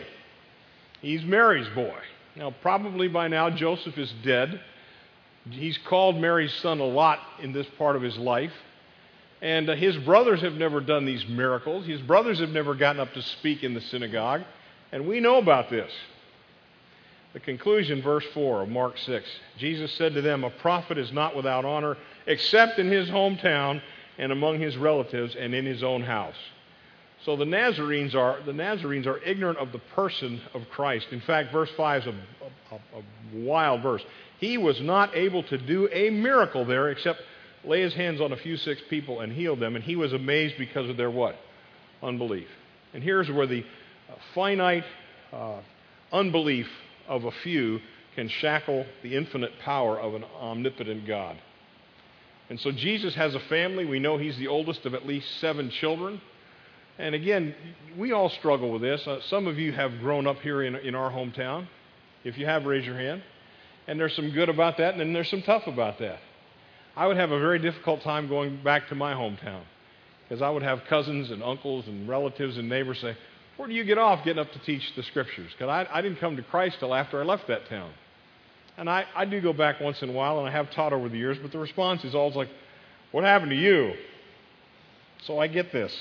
He's 1.01 1.23
Mary's 1.23 1.67
boy. 1.75 1.99
Now, 2.35 2.53
probably 2.61 3.09
by 3.09 3.27
now, 3.27 3.49
Joseph 3.49 3.97
is 3.97 4.13
dead. 4.23 4.61
He's 5.49 5.77
called 5.89 6.17
Mary's 6.17 6.53
son 6.55 6.79
a 6.79 6.85
lot 6.85 7.19
in 7.41 7.51
this 7.51 7.67
part 7.77 7.95
of 7.95 8.01
his 8.01 8.17
life. 8.17 8.53
And 9.41 9.69
uh, 9.69 9.75
his 9.75 9.97
brothers 9.97 10.41
have 10.41 10.53
never 10.53 10.79
done 10.79 11.05
these 11.05 11.27
miracles. 11.27 11.85
His 11.85 12.01
brothers 12.01 12.39
have 12.39 12.51
never 12.51 12.75
gotten 12.75 13.01
up 13.01 13.13
to 13.13 13.21
speak 13.21 13.63
in 13.63 13.73
the 13.73 13.81
synagogue. 13.81 14.41
And 14.91 15.07
we 15.07 15.19
know 15.19 15.37
about 15.37 15.69
this. 15.69 15.91
The 17.33 17.39
conclusion, 17.39 18.01
verse 18.01 18.25
4 18.33 18.63
of 18.63 18.69
Mark 18.69 18.97
6 18.97 19.25
Jesus 19.57 19.93
said 19.93 20.13
to 20.13 20.21
them, 20.21 20.43
A 20.43 20.49
prophet 20.49 20.97
is 20.97 21.11
not 21.11 21.35
without 21.35 21.65
honor 21.65 21.97
except 22.27 22.77
in 22.77 22.91
his 22.91 23.09
hometown 23.09 23.81
and 24.17 24.31
among 24.31 24.59
his 24.59 24.77
relatives 24.77 25.35
and 25.35 25.55
in 25.55 25.65
his 25.65 25.81
own 25.81 26.01
house. 26.01 26.35
So 27.25 27.35
the 27.35 27.45
Nazarenes 27.45 28.15
are 28.15 28.41
the 28.45 28.53
Nazarenes 28.53 29.07
are 29.07 29.19
ignorant 29.19 29.59
of 29.59 29.71
the 29.71 29.79
person 29.95 30.41
of 30.53 30.69
Christ. 30.69 31.07
In 31.11 31.21
fact, 31.21 31.51
verse 31.51 31.69
5 31.77 32.01
is 32.01 32.07
a, 32.07 32.75
a, 32.75 32.99
a 32.99 33.03
wild 33.45 33.81
verse. 33.81 34.03
He 34.39 34.57
was 34.57 34.81
not 34.81 35.15
able 35.15 35.43
to 35.43 35.57
do 35.57 35.87
a 35.91 36.09
miracle 36.09 36.65
there 36.65 36.89
except 36.89 37.21
lay 37.63 37.81
his 37.81 37.93
hands 37.93 38.21
on 38.21 38.31
a 38.31 38.37
few 38.37 38.57
sick 38.57 38.77
people 38.89 39.19
and 39.21 39.31
heal 39.31 39.55
them, 39.55 39.75
and 39.75 39.83
he 39.83 39.95
was 39.95 40.13
amazed 40.13 40.55
because 40.57 40.89
of 40.89 40.97
their 40.97 41.11
what? 41.11 41.35
Unbelief. 42.01 42.47
And 42.93 43.03
here's 43.03 43.29
where 43.29 43.47
the 43.47 43.63
uh, 44.09 44.15
finite 44.33 44.83
uh, 45.31 45.59
unbelief 46.11 46.67
of 47.07 47.23
a 47.25 47.31
few 47.43 47.79
can 48.15 48.27
shackle 48.27 48.85
the 49.03 49.15
infinite 49.15 49.51
power 49.59 49.99
of 49.99 50.13
an 50.15 50.23
omnipotent 50.39 51.07
God. 51.07 51.37
And 52.49 52.59
so 52.59 52.71
Jesus 52.71 53.15
has 53.15 53.33
a 53.33 53.39
family. 53.39 53.85
We 53.85 53.99
know 53.99 54.17
he's 54.17 54.37
the 54.37 54.47
oldest 54.47 54.85
of 54.85 54.93
at 54.93 55.07
least 55.07 55.39
seven 55.39 55.69
children. 55.69 56.21
And 56.97 57.15
again, 57.15 57.55
we 57.97 58.11
all 58.11 58.29
struggle 58.29 58.71
with 58.71 58.81
this. 58.81 59.07
Uh, 59.07 59.21
some 59.29 59.47
of 59.47 59.57
you 59.57 59.71
have 59.71 59.99
grown 59.99 60.27
up 60.27 60.39
here 60.39 60.61
in, 60.61 60.75
in 60.75 60.93
our 60.93 61.09
hometown. 61.09 61.67
If 62.25 62.37
you 62.37 62.45
have, 62.45 62.65
raise 62.65 62.85
your 62.85 62.97
hand. 62.97 63.23
And 63.87 63.99
there's 63.99 64.15
some 64.15 64.31
good 64.31 64.49
about 64.49 64.77
that, 64.77 64.91
and 64.91 64.99
then 64.99 65.13
there's 65.13 65.29
some 65.29 65.41
tough 65.41 65.65
about 65.65 65.97
that. 65.99 66.19
I 66.95 67.07
would 67.07 67.17
have 67.17 67.31
a 67.31 67.39
very 67.39 67.59
difficult 67.59 68.01
time 68.01 68.27
going 68.27 68.61
back 68.63 68.89
to 68.89 68.95
my 68.95 69.13
hometown 69.13 69.61
because 70.27 70.41
I 70.41 70.49
would 70.49 70.63
have 70.63 70.83
cousins 70.89 71.31
and 71.31 71.41
uncles 71.41 71.87
and 71.87 72.07
relatives 72.07 72.57
and 72.57 72.67
neighbors 72.67 72.99
say, 72.99 73.15
Where 73.57 73.67
do 73.67 73.73
you 73.73 73.83
get 73.83 73.97
off 73.97 74.23
getting 74.25 74.39
up 74.39 74.51
to 74.51 74.59
teach 74.59 74.93
the 74.95 75.03
scriptures? 75.03 75.51
Because 75.51 75.69
I, 75.69 75.87
I 75.91 76.01
didn't 76.01 76.19
come 76.19 76.35
to 76.35 76.43
Christ 76.43 76.77
till 76.79 76.93
after 76.93 77.21
I 77.21 77.23
left 77.23 77.47
that 77.47 77.67
town. 77.69 77.91
And 78.77 78.89
I, 78.89 79.05
I 79.15 79.25
do 79.25 79.39
go 79.41 79.53
back 79.53 79.79
once 79.79 80.01
in 80.01 80.09
a 80.09 80.13
while, 80.13 80.39
and 80.39 80.47
I 80.47 80.51
have 80.51 80.71
taught 80.71 80.93
over 80.93 81.07
the 81.09 81.17
years, 81.17 81.37
but 81.41 81.51
the 81.51 81.59
response 81.59 82.03
is 82.03 82.15
always 82.15 82.35
like, 82.35 82.49
What 83.11 83.23
happened 83.23 83.51
to 83.51 83.57
you? 83.57 83.93
So 85.23 85.39
I 85.39 85.47
get 85.47 85.71
this. 85.71 85.95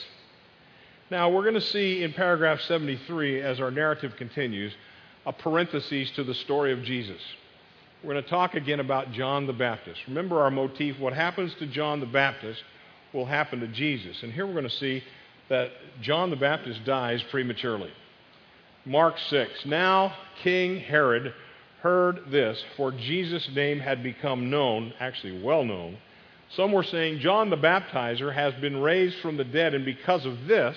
Now, 1.10 1.28
we're 1.28 1.42
going 1.42 1.54
to 1.54 1.60
see 1.60 2.02
in 2.04 2.12
paragraph 2.12 2.60
73, 2.60 3.42
as 3.42 3.60
our 3.60 3.70
narrative 3.70 4.14
continues, 4.16 4.72
a 5.26 5.32
parenthesis 5.32 6.10
to 6.12 6.24
the 6.24 6.34
story 6.34 6.72
of 6.72 6.82
Jesus. 6.82 7.20
We're 8.02 8.14
going 8.14 8.24
to 8.24 8.30
talk 8.30 8.54
again 8.54 8.80
about 8.80 9.12
John 9.12 9.46
the 9.46 9.52
Baptist. 9.52 10.00
Remember 10.08 10.40
our 10.40 10.50
motif 10.50 10.98
what 10.98 11.12
happens 11.12 11.54
to 11.58 11.66
John 11.66 12.00
the 12.00 12.06
Baptist 12.06 12.62
will 13.12 13.26
happen 13.26 13.60
to 13.60 13.68
Jesus. 13.68 14.22
And 14.22 14.32
here 14.32 14.46
we're 14.46 14.54
going 14.54 14.64
to 14.64 14.70
see 14.70 15.02
that 15.50 15.70
John 16.00 16.30
the 16.30 16.36
Baptist 16.36 16.82
dies 16.86 17.22
prematurely. 17.30 17.90
Mark 18.86 19.18
6. 19.28 19.66
Now 19.66 20.14
King 20.42 20.80
Herod 20.80 21.34
heard 21.82 22.30
this, 22.30 22.64
for 22.74 22.90
Jesus' 22.90 23.46
name 23.54 23.80
had 23.80 24.02
become 24.02 24.48
known, 24.48 24.94
actually 24.98 25.42
well 25.42 25.64
known. 25.64 25.98
Some 26.56 26.72
were 26.72 26.82
saying 26.82 27.18
John 27.18 27.50
the 27.50 27.56
Baptizer 27.56 28.32
has 28.32 28.54
been 28.54 28.80
raised 28.80 29.18
from 29.20 29.36
the 29.36 29.44
dead, 29.44 29.74
and 29.74 29.84
because 29.84 30.24
of 30.24 30.46
this, 30.46 30.74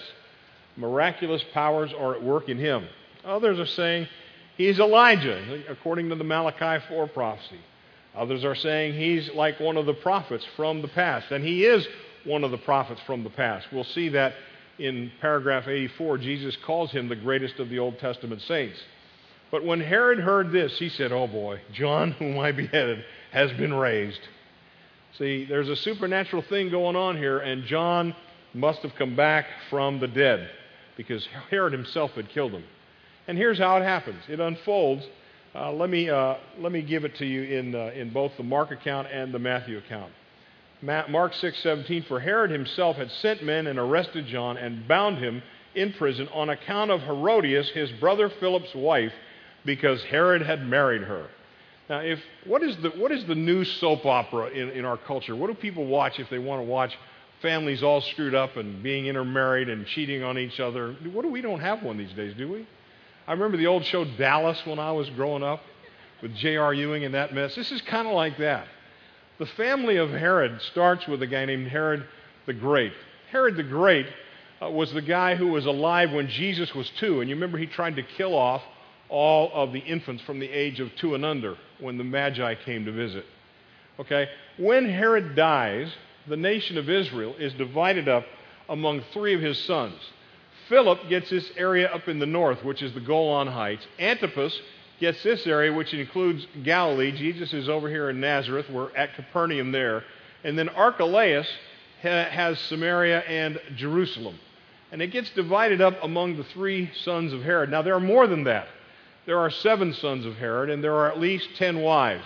miraculous 0.76 1.44
powers 1.54 1.94
are 1.98 2.16
at 2.16 2.22
work 2.22 2.50
in 2.50 2.58
him. 2.58 2.86
Others 3.24 3.60
are 3.60 3.66
saying 3.66 4.08
he's 4.58 4.80
Elijah, 4.80 5.64
according 5.70 6.10
to 6.10 6.16
the 6.16 6.24
Malachi 6.24 6.84
4 6.88 7.08
prophecy. 7.08 7.60
Others 8.16 8.46
are 8.46 8.56
saying 8.56 8.94
he's 8.94 9.30
like 9.34 9.60
one 9.60 9.78
of 9.78 9.86
the 9.86 9.94
prophets 9.94 10.46
from 10.56 10.82
the 10.82 10.88
past, 10.88 11.32
and 11.32 11.44
he 11.44 11.66
is 11.66 11.88
one 12.26 12.44
of 12.44 12.52
the 12.52 12.58
prophets 12.58 13.02
from 13.06 13.24
the 13.24 13.30
past. 13.30 13.68
We'll 13.72 13.84
see 13.84 14.10
that 14.10 14.34
in 14.78 15.12
paragraph 15.22 15.68
84. 15.68 16.20
Jesus 16.20 16.58
calls 16.66 16.92
him 16.92 17.10
the 17.10 17.16
greatest 17.16 17.60
of 17.60 17.70
the 17.70 17.80
Old 17.80 18.00
Testament 18.00 18.42
saints. 18.42 18.80
But 19.52 19.64
when 19.64 19.82
Herod 19.82 20.20
heard 20.20 20.52
this, 20.52 20.78
he 20.80 20.90
said, 20.90 21.12
Oh 21.12 21.28
boy, 21.28 21.62
John, 21.74 22.12
whom 22.20 22.40
I 22.40 22.52
beheaded, 22.52 23.04
has 23.32 23.52
been 23.54 23.74
raised. 23.74 24.22
See, 25.18 25.46
there's 25.46 25.70
a 25.70 25.76
supernatural 25.76 26.42
thing 26.44 26.70
going 26.70 26.96
on 26.96 27.18
here, 27.18 27.38
and 27.38 27.64
John 27.66 28.16
must 28.54 28.80
have 28.80 28.96
come 28.96 29.16
back 29.16 29.46
from 29.70 30.00
the 30.00 30.08
dead 30.08 30.50
because 30.98 31.28
Herod 31.50 31.74
himself 31.74 32.12
had 32.12 32.30
killed 32.30 32.52
him. 32.52 32.64
And 33.28 33.38
here's 33.38 33.58
how 33.58 33.78
it 33.78 33.84
happens 33.84 34.24
it 34.28 34.40
unfolds. 34.40 35.04
Uh, 35.56 35.72
let, 35.72 35.88
me, 35.90 36.10
uh, 36.10 36.36
let 36.60 36.72
me 36.72 36.82
give 36.82 37.06
it 37.06 37.16
to 37.18 37.26
you 37.26 37.44
in, 37.44 37.76
uh, 37.76 37.92
in 37.94 38.12
both 38.12 38.32
the 38.38 38.44
Mark 38.44 38.72
account 38.72 39.08
and 39.12 39.32
the 39.32 39.38
Matthew 39.38 39.78
account. 39.78 40.12
Mark 40.84 41.34
6:17 41.34 42.08
for 42.08 42.20
Herod 42.20 42.52
himself 42.52 42.98
had 42.98 43.10
sent 43.10 43.44
men 43.44 43.68
and 43.68 43.80
arrested 43.80 44.26
John 44.28 44.58
and 44.58 44.86
bound 44.88 45.18
him 45.18 45.42
in 45.76 45.94
prison 45.94 46.28
on 46.34 46.50
account 46.50 46.92
of 46.92 47.02
Herodias 47.02 47.70
his 47.70 47.90
brother 47.94 48.30
Philip's 48.30 48.76
wife 48.76 49.14
because 49.66 50.04
Herod 50.04 50.42
had 50.42 50.68
married 50.68 51.04
her. 51.04 51.28
Now 51.90 52.00
if 52.00 52.20
what 52.46 52.64
is 52.64 52.76
the 52.78 52.90
what 52.90 53.14
is 53.14 53.24
the 53.26 53.36
new 53.36 53.64
soap 53.64 54.06
opera 54.06 54.48
in, 54.48 54.72
in 54.72 54.84
our 54.84 54.98
culture? 54.98 55.36
What 55.36 55.48
do 55.48 55.54
people 55.54 55.86
watch 55.86 56.20
if 56.20 56.30
they 56.30 56.40
want 56.40 56.60
to 56.62 56.66
watch 56.66 56.92
families 57.42 57.82
all 57.82 58.02
screwed 58.02 58.36
up 58.36 58.58
and 58.58 58.84
being 58.84 59.06
intermarried 59.06 59.70
and 59.70 59.86
cheating 59.88 60.22
on 60.22 60.38
each 60.38 60.60
other? 60.60 60.98
What 61.14 61.22
do 61.22 61.32
we 61.32 61.42
don't 61.42 61.62
have 61.62 61.82
one 61.82 61.98
these 61.98 62.14
days, 62.14 62.34
do 62.38 62.52
we? 62.52 62.68
I 63.28 63.32
remember 63.32 63.58
the 63.58 63.68
old 63.68 63.86
show 63.86 64.04
Dallas 64.04 64.62
when 64.66 64.80
I 64.80 64.92
was 64.92 65.10
growing 65.12 65.44
up 65.44 65.62
with 66.22 66.36
J.R. 66.36 66.74
Ewing 66.74 67.06
and 67.06 67.14
that 67.14 67.34
mess. 67.34 67.56
This 67.56 67.72
is 67.72 67.82
kind 67.84 68.08
of 68.08 68.14
like 68.14 68.38
that. 68.40 68.68
The 69.40 69.46
family 69.46 69.98
of 69.98 70.12
Herod 70.12 70.62
starts 70.72 71.08
with 71.08 71.22
a 71.22 71.28
guy 71.28 71.46
named 71.46 71.68
Herod 71.70 72.06
the 72.46 72.54
Great. 72.54 72.94
Herod 73.32 73.56
the 73.56 73.64
Great 73.64 74.08
uh, 74.62 74.70
was 74.70 74.92
the 74.92 75.02
guy 75.02 75.36
who 75.36 75.48
was 75.48 75.66
alive 75.66 76.12
when 76.12 76.28
Jesus 76.28 76.76
was 76.76 76.90
two. 77.00 77.22
And 77.22 77.30
you 77.30 77.36
remember 77.36 77.58
he 77.58 77.66
tried 77.66 77.96
to 77.96 78.04
kill 78.04 78.36
off 78.36 78.62
all 79.10 79.52
of 79.54 79.72
the 79.72 79.80
infants 79.80 80.24
from 80.24 80.40
the 80.40 80.50
age 80.50 80.80
of 80.80 80.94
two 80.98 81.16
and 81.16 81.24
under 81.24 81.56
when 81.80 81.98
the 81.98 82.04
Magi 82.04 82.56
came 82.56 82.86
to 82.86 82.92
visit. 82.92 83.26
Okay? 84.00 84.28
When 84.58 84.90
Herod 84.90 85.36
dies, 85.36 85.92
the 86.28 86.38
nation 86.38 86.78
of 86.78 86.90
Israel 86.90 87.36
is 87.40 87.54
divided 87.54 88.08
up 88.08 88.26
among 88.70 89.02
three 89.14 89.34
of 89.34 89.42
his 89.42 89.58
sons. 89.66 90.00
Philip 90.70 91.10
gets 91.10 91.30
this 91.30 91.50
area 91.58 91.88
up 91.88 92.08
in 92.08 92.20
the 92.20 92.26
north, 92.26 92.64
which 92.64 92.82
is 92.82 92.94
the 92.94 93.00
Golan 93.00 93.48
Heights. 93.48 93.86
Antipas 94.00 94.58
gets 95.00 95.22
this 95.24 95.46
area, 95.46 95.74
which 95.74 95.94
includes 95.94 96.48
Galilee. 96.64 97.12
Jesus 97.12 97.54
is 97.54 97.68
over 97.68 97.90
here 97.90 98.10
in 98.10 98.20
Nazareth. 98.20 98.70
We're 98.70 98.96
at 98.96 99.16
Capernaum 99.16 99.72
there. 99.72 100.04
And 100.44 100.58
then 100.58 100.70
Archelaus 100.70 101.48
ha- 102.02 102.30
has 102.30 102.60
Samaria 102.60 103.20
and 103.22 103.60
Jerusalem. 103.76 104.40
And 104.92 105.02
it 105.02 105.08
gets 105.08 105.30
divided 105.32 105.82
up 105.82 105.96
among 106.04 106.38
the 106.38 106.44
three 106.44 106.92
sons 107.04 107.34
of 107.34 107.42
Herod. 107.42 107.70
Now, 107.70 107.82
there 107.82 107.96
are 107.96 108.00
more 108.00 108.28
than 108.28 108.44
that. 108.44 108.68
There 109.26 109.40
are 109.40 109.50
seven 109.50 109.94
sons 109.94 110.26
of 110.26 110.36
Herod, 110.36 110.70
and 110.70 110.84
there 110.84 110.96
are 110.96 111.12
at 111.12 111.20
least 111.20 111.50
ten 111.58 111.82
wives. 111.82 112.26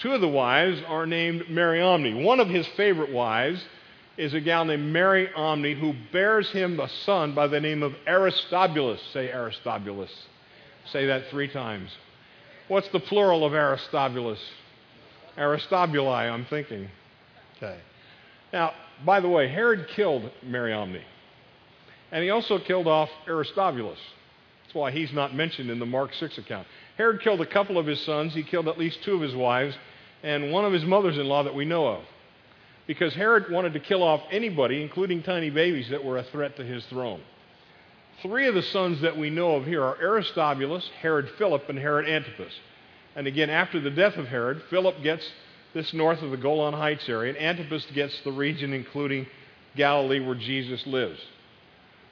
Two 0.00 0.12
of 0.12 0.20
the 0.20 0.28
wives 0.28 0.80
are 0.88 1.06
named 1.06 1.48
Mariamne. 1.48 2.22
One 2.24 2.40
of 2.40 2.48
his 2.48 2.66
favorite 2.68 3.12
wives 3.12 3.64
is 4.16 4.32
a 4.32 4.40
gal 4.40 4.64
named 4.64 4.92
Mariamne 4.92 5.78
who 5.78 5.94
bears 6.12 6.50
him 6.50 6.80
a 6.80 6.88
son 7.04 7.34
by 7.34 7.46
the 7.46 7.60
name 7.60 7.82
of 7.82 7.94
Aristobulus. 8.06 9.00
Say 9.12 9.30
Aristobulus. 9.30 10.10
Say 10.92 11.06
that 11.06 11.28
three 11.30 11.48
times. 11.48 11.90
What's 12.68 12.88
the 12.88 13.00
plural 13.00 13.44
of 13.44 13.52
Aristobulus? 13.52 14.40
Aristobuli, 15.36 16.30
I'm 16.30 16.46
thinking. 16.46 16.88
Okay. 17.56 17.78
Now, 18.52 18.72
by 19.04 19.20
the 19.20 19.28
way, 19.28 19.48
Herod 19.48 19.88
killed 19.94 20.30
Mariamne, 20.42 21.02
And 22.10 22.24
he 22.24 22.30
also 22.30 22.58
killed 22.58 22.86
off 22.86 23.10
Aristobulus. 23.28 23.98
That's 24.64 24.74
why 24.74 24.90
he's 24.90 25.12
not 25.12 25.34
mentioned 25.34 25.70
in 25.70 25.78
the 25.78 25.86
Mark 25.86 26.14
6 26.14 26.38
account. 26.38 26.66
Herod 26.96 27.20
killed 27.20 27.42
a 27.42 27.46
couple 27.46 27.78
of 27.78 27.86
his 27.86 28.00
sons. 28.00 28.32
He 28.32 28.42
killed 28.42 28.68
at 28.68 28.78
least 28.78 29.02
two 29.04 29.14
of 29.14 29.20
his 29.20 29.34
wives 29.34 29.76
and 30.22 30.50
one 30.50 30.64
of 30.64 30.72
his 30.72 30.84
mothers 30.84 31.18
in 31.18 31.26
law 31.26 31.42
that 31.42 31.54
we 31.54 31.66
know 31.66 31.86
of 31.86 32.02
because 32.86 33.14
Herod 33.14 33.50
wanted 33.50 33.72
to 33.72 33.80
kill 33.80 34.02
off 34.02 34.22
anybody, 34.30 34.82
including 34.82 35.22
tiny 35.22 35.50
babies, 35.50 35.88
that 35.90 36.04
were 36.04 36.18
a 36.18 36.22
threat 36.24 36.56
to 36.56 36.64
his 36.64 36.84
throne. 36.86 37.20
Three 38.22 38.46
of 38.46 38.54
the 38.54 38.62
sons 38.62 39.00
that 39.02 39.16
we 39.16 39.28
know 39.28 39.56
of 39.56 39.66
here 39.66 39.82
are 39.82 40.00
Aristobulus, 40.00 40.88
Herod 41.00 41.28
Philip, 41.36 41.68
and 41.68 41.78
Herod 41.78 42.08
Antipas. 42.08 42.52
And 43.14 43.26
again, 43.26 43.50
after 43.50 43.80
the 43.80 43.90
death 43.90 44.16
of 44.16 44.26
Herod, 44.26 44.62
Philip 44.70 45.02
gets 45.02 45.28
this 45.74 45.92
north 45.92 46.22
of 46.22 46.30
the 46.30 46.36
Golan 46.36 46.74
Heights 46.74 47.08
area, 47.08 47.34
and 47.34 47.42
Antipas 47.42 47.86
gets 47.92 48.18
the 48.22 48.32
region 48.32 48.72
including 48.72 49.26
Galilee 49.74 50.20
where 50.20 50.34
Jesus 50.34 50.86
lives. 50.86 51.20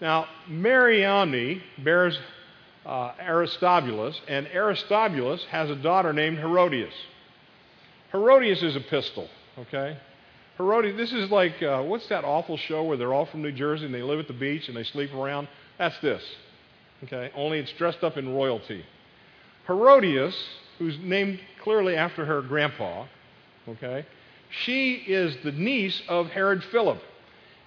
Now, 0.00 0.26
Mariamne 0.48 1.62
bears 1.78 2.18
uh, 2.84 3.12
Aristobulus, 3.18 4.20
and 4.28 4.46
Aristobulus 4.48 5.44
has 5.46 5.70
a 5.70 5.76
daughter 5.76 6.12
named 6.12 6.38
Herodias. 6.38 6.92
Herodias 8.12 8.62
is 8.62 8.76
a 8.76 8.80
pistol, 8.80 9.28
okay? 9.58 9.96
Herodias, 10.56 10.96
this 10.96 11.12
is 11.12 11.30
like, 11.30 11.60
uh, 11.62 11.82
what's 11.82 12.06
that 12.08 12.24
awful 12.24 12.56
show 12.56 12.84
where 12.84 12.96
they're 12.96 13.12
all 13.12 13.26
from 13.26 13.42
New 13.42 13.52
Jersey 13.52 13.86
and 13.86 13.94
they 13.94 14.02
live 14.02 14.20
at 14.20 14.28
the 14.28 14.34
beach 14.34 14.68
and 14.68 14.76
they 14.76 14.84
sleep 14.84 15.12
around? 15.12 15.48
That's 15.78 15.98
this. 15.98 16.22
Okay? 17.04 17.32
Only 17.34 17.58
it's 17.58 17.72
dressed 17.72 18.04
up 18.04 18.16
in 18.16 18.34
royalty. 18.34 18.84
Herodias, 19.66 20.36
who's 20.78 20.96
named 20.98 21.40
clearly 21.62 21.96
after 21.96 22.24
her 22.24 22.42
grandpa, 22.42 23.06
okay? 23.68 24.06
She 24.50 24.94
is 24.94 25.36
the 25.42 25.52
niece 25.52 26.00
of 26.08 26.28
Herod 26.28 26.62
Philip. 26.64 27.02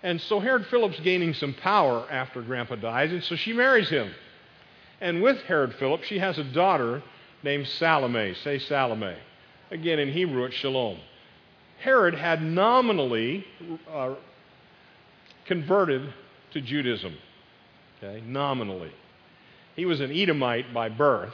And 0.03 0.21
so 0.21 0.39
Herod 0.39 0.65
Philip's 0.67 0.99
gaining 1.01 1.33
some 1.33 1.53
power 1.55 2.07
after 2.09 2.41
grandpa 2.41 2.75
dies, 2.75 3.11
and 3.11 3.23
so 3.23 3.35
she 3.35 3.51
marries 3.51 3.89
him. 3.89 4.13
And 5.01 5.21
with 5.21 5.41
Herod 5.43 5.75
Philip, 5.75 6.03
she 6.03 6.19
has 6.19 6.37
a 6.37 6.43
daughter 6.43 7.03
named 7.43 7.67
Salome. 7.67 8.35
Say 8.43 8.59
Salome. 8.59 9.15
Again, 9.71 9.99
in 9.99 10.11
Hebrew, 10.11 10.45
it's 10.45 10.55
Shalom. 10.55 10.99
Herod 11.79 12.15
had 12.15 12.41
nominally 12.41 13.45
uh, 13.91 14.15
converted 15.45 16.13
to 16.51 16.61
Judaism. 16.61 17.15
Okay, 17.97 18.23
nominally. 18.25 18.91
He 19.75 19.85
was 19.85 20.01
an 20.01 20.11
Edomite 20.11 20.73
by 20.73 20.89
birth, 20.89 21.33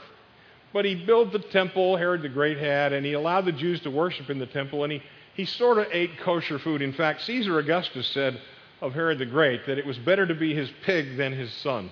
but 0.73 0.85
he 0.85 0.95
built 0.95 1.31
the 1.31 1.39
temple, 1.39 1.95
Herod 1.95 2.21
the 2.21 2.29
Great 2.29 2.57
had, 2.57 2.91
and 2.93 3.05
he 3.05 3.13
allowed 3.13 3.45
the 3.45 3.51
Jews 3.51 3.79
to 3.81 3.91
worship 3.91 4.29
in 4.29 4.39
the 4.39 4.45
temple, 4.45 4.83
and 4.83 4.93
he, 4.93 5.03
he 5.33 5.45
sort 5.45 5.77
of 5.77 5.87
ate 5.91 6.17
kosher 6.19 6.59
food. 6.59 6.81
In 6.81 6.93
fact, 6.93 7.21
Caesar 7.21 7.59
Augustus 7.59 8.07
said 8.07 8.39
of 8.81 8.93
Herod 8.93 9.19
the 9.19 9.25
Great 9.25 9.65
that 9.65 9.77
it 9.77 9.85
was 9.85 9.97
better 9.97 10.27
to 10.27 10.35
be 10.35 10.53
his 10.53 10.69
pig 10.83 11.15
than 11.15 11.31
his 11.31 11.53
son. 11.53 11.89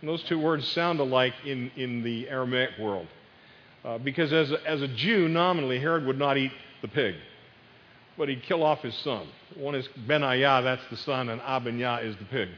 And 0.00 0.08
those 0.08 0.22
two 0.22 0.38
words 0.38 0.66
sound 0.68 1.00
alike 1.00 1.34
in, 1.44 1.70
in 1.76 2.02
the 2.02 2.28
Aramaic 2.28 2.70
world. 2.78 3.06
Uh, 3.84 3.98
because 3.98 4.32
as 4.32 4.50
a, 4.50 4.66
as 4.66 4.82
a 4.82 4.88
Jew, 4.88 5.28
nominally, 5.28 5.78
Herod 5.78 6.06
would 6.06 6.18
not 6.18 6.38
eat 6.38 6.52
the 6.80 6.88
pig 6.88 7.16
but 8.16 8.28
he'd 8.28 8.42
kill 8.42 8.62
off 8.62 8.82
his 8.82 8.94
son. 8.96 9.26
One 9.56 9.74
is 9.74 9.88
Benaiah, 10.06 10.62
that's 10.62 10.82
the 10.90 10.96
son, 10.96 11.28
and 11.28 11.40
Abinah 11.40 12.04
is 12.04 12.16
the 12.16 12.24
pig. 12.24 12.48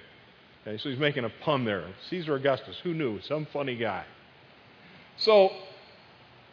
Okay, 0.66 0.78
so 0.78 0.88
he's 0.88 0.98
making 0.98 1.24
a 1.24 1.30
pun 1.42 1.64
there. 1.64 1.84
Caesar 2.10 2.34
Augustus, 2.34 2.76
who 2.82 2.94
knew? 2.94 3.20
Some 3.22 3.46
funny 3.52 3.76
guy. 3.76 4.04
So 5.16 5.50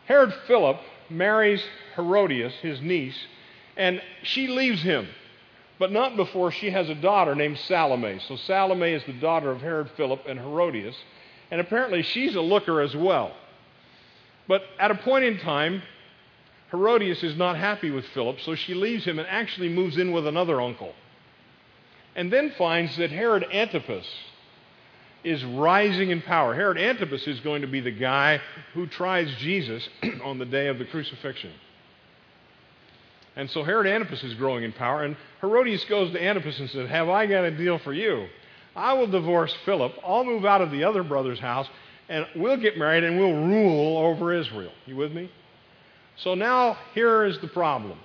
Herod 0.05 0.33
Philip 0.47 0.77
marries 1.09 1.63
Herodias, 1.95 2.53
his 2.61 2.81
niece, 2.81 3.17
and 3.77 4.01
she 4.23 4.47
leaves 4.47 4.81
him, 4.81 5.07
but 5.79 5.91
not 5.91 6.15
before 6.15 6.51
she 6.51 6.69
has 6.71 6.89
a 6.89 6.95
daughter 6.95 7.35
named 7.35 7.57
Salome. 7.59 8.19
So 8.27 8.35
Salome 8.35 8.91
is 8.91 9.03
the 9.05 9.13
daughter 9.13 9.51
of 9.51 9.61
Herod 9.61 9.89
Philip 9.97 10.21
and 10.27 10.39
Herodias, 10.39 10.95
and 11.51 11.61
apparently 11.61 12.01
she's 12.01 12.35
a 12.35 12.41
looker 12.41 12.81
as 12.81 12.95
well. 12.95 13.33
But 14.47 14.63
at 14.79 14.91
a 14.91 14.95
point 14.95 15.25
in 15.25 15.39
time, 15.39 15.81
Herodias 16.75 17.23
is 17.23 17.35
not 17.37 17.57
happy 17.57 17.89
with 17.89 18.05
Philip, 18.07 18.39
so 18.41 18.55
she 18.55 18.73
leaves 18.73 19.05
him 19.05 19.19
and 19.19 19.27
actually 19.27 19.69
moves 19.69 19.97
in 19.97 20.11
with 20.11 20.27
another 20.27 20.59
uncle. 20.59 20.93
And 22.15 22.31
then 22.31 22.53
finds 22.57 22.95
that 22.97 23.11
Herod 23.11 23.45
Antipas 23.51 24.05
is 25.23 25.43
rising 25.43 26.11
in 26.11 26.21
power. 26.21 26.53
Herod 26.53 26.77
Antipas 26.77 27.27
is 27.27 27.39
going 27.39 27.61
to 27.61 27.67
be 27.67 27.79
the 27.79 27.91
guy 27.91 28.39
who 28.73 28.87
tries 28.87 29.33
Jesus 29.37 29.87
on 30.23 30.37
the 30.37 30.45
day 30.45 30.67
of 30.67 30.77
the 30.77 30.85
crucifixion. 30.85 31.51
And 33.35 33.49
so 33.49 33.63
Herod 33.63 33.87
Antipas 33.87 34.23
is 34.23 34.33
growing 34.35 34.63
in 34.63 34.71
power, 34.71 35.03
and 35.03 35.17
Herodias 35.41 35.83
goes 35.85 36.11
to 36.13 36.23
Antipas 36.23 36.59
and 36.59 36.69
says, 36.69 36.89
Have 36.89 37.09
I 37.09 37.25
got 37.25 37.43
a 37.43 37.51
deal 37.51 37.79
for 37.79 37.91
you? 37.91 38.27
I 38.75 38.93
will 38.93 39.07
divorce 39.07 39.55
Philip, 39.65 39.93
I'll 40.05 40.25
move 40.25 40.45
out 40.45 40.61
of 40.61 40.71
the 40.71 40.83
other 40.83 41.03
brother's 41.03 41.39
house, 41.39 41.67
and 42.09 42.27
we'll 42.35 42.57
get 42.57 42.77
married 42.77 43.03
and 43.03 43.17
we'll 43.17 43.33
rule 43.33 43.97
over 43.97 44.33
Israel. 44.33 44.71
You 44.85 44.95
with 44.95 45.11
me? 45.11 45.29
So 46.17 46.33
now 46.33 46.77
here 46.93 47.25
is 47.25 47.39
the 47.39 47.47
problem 47.47 47.97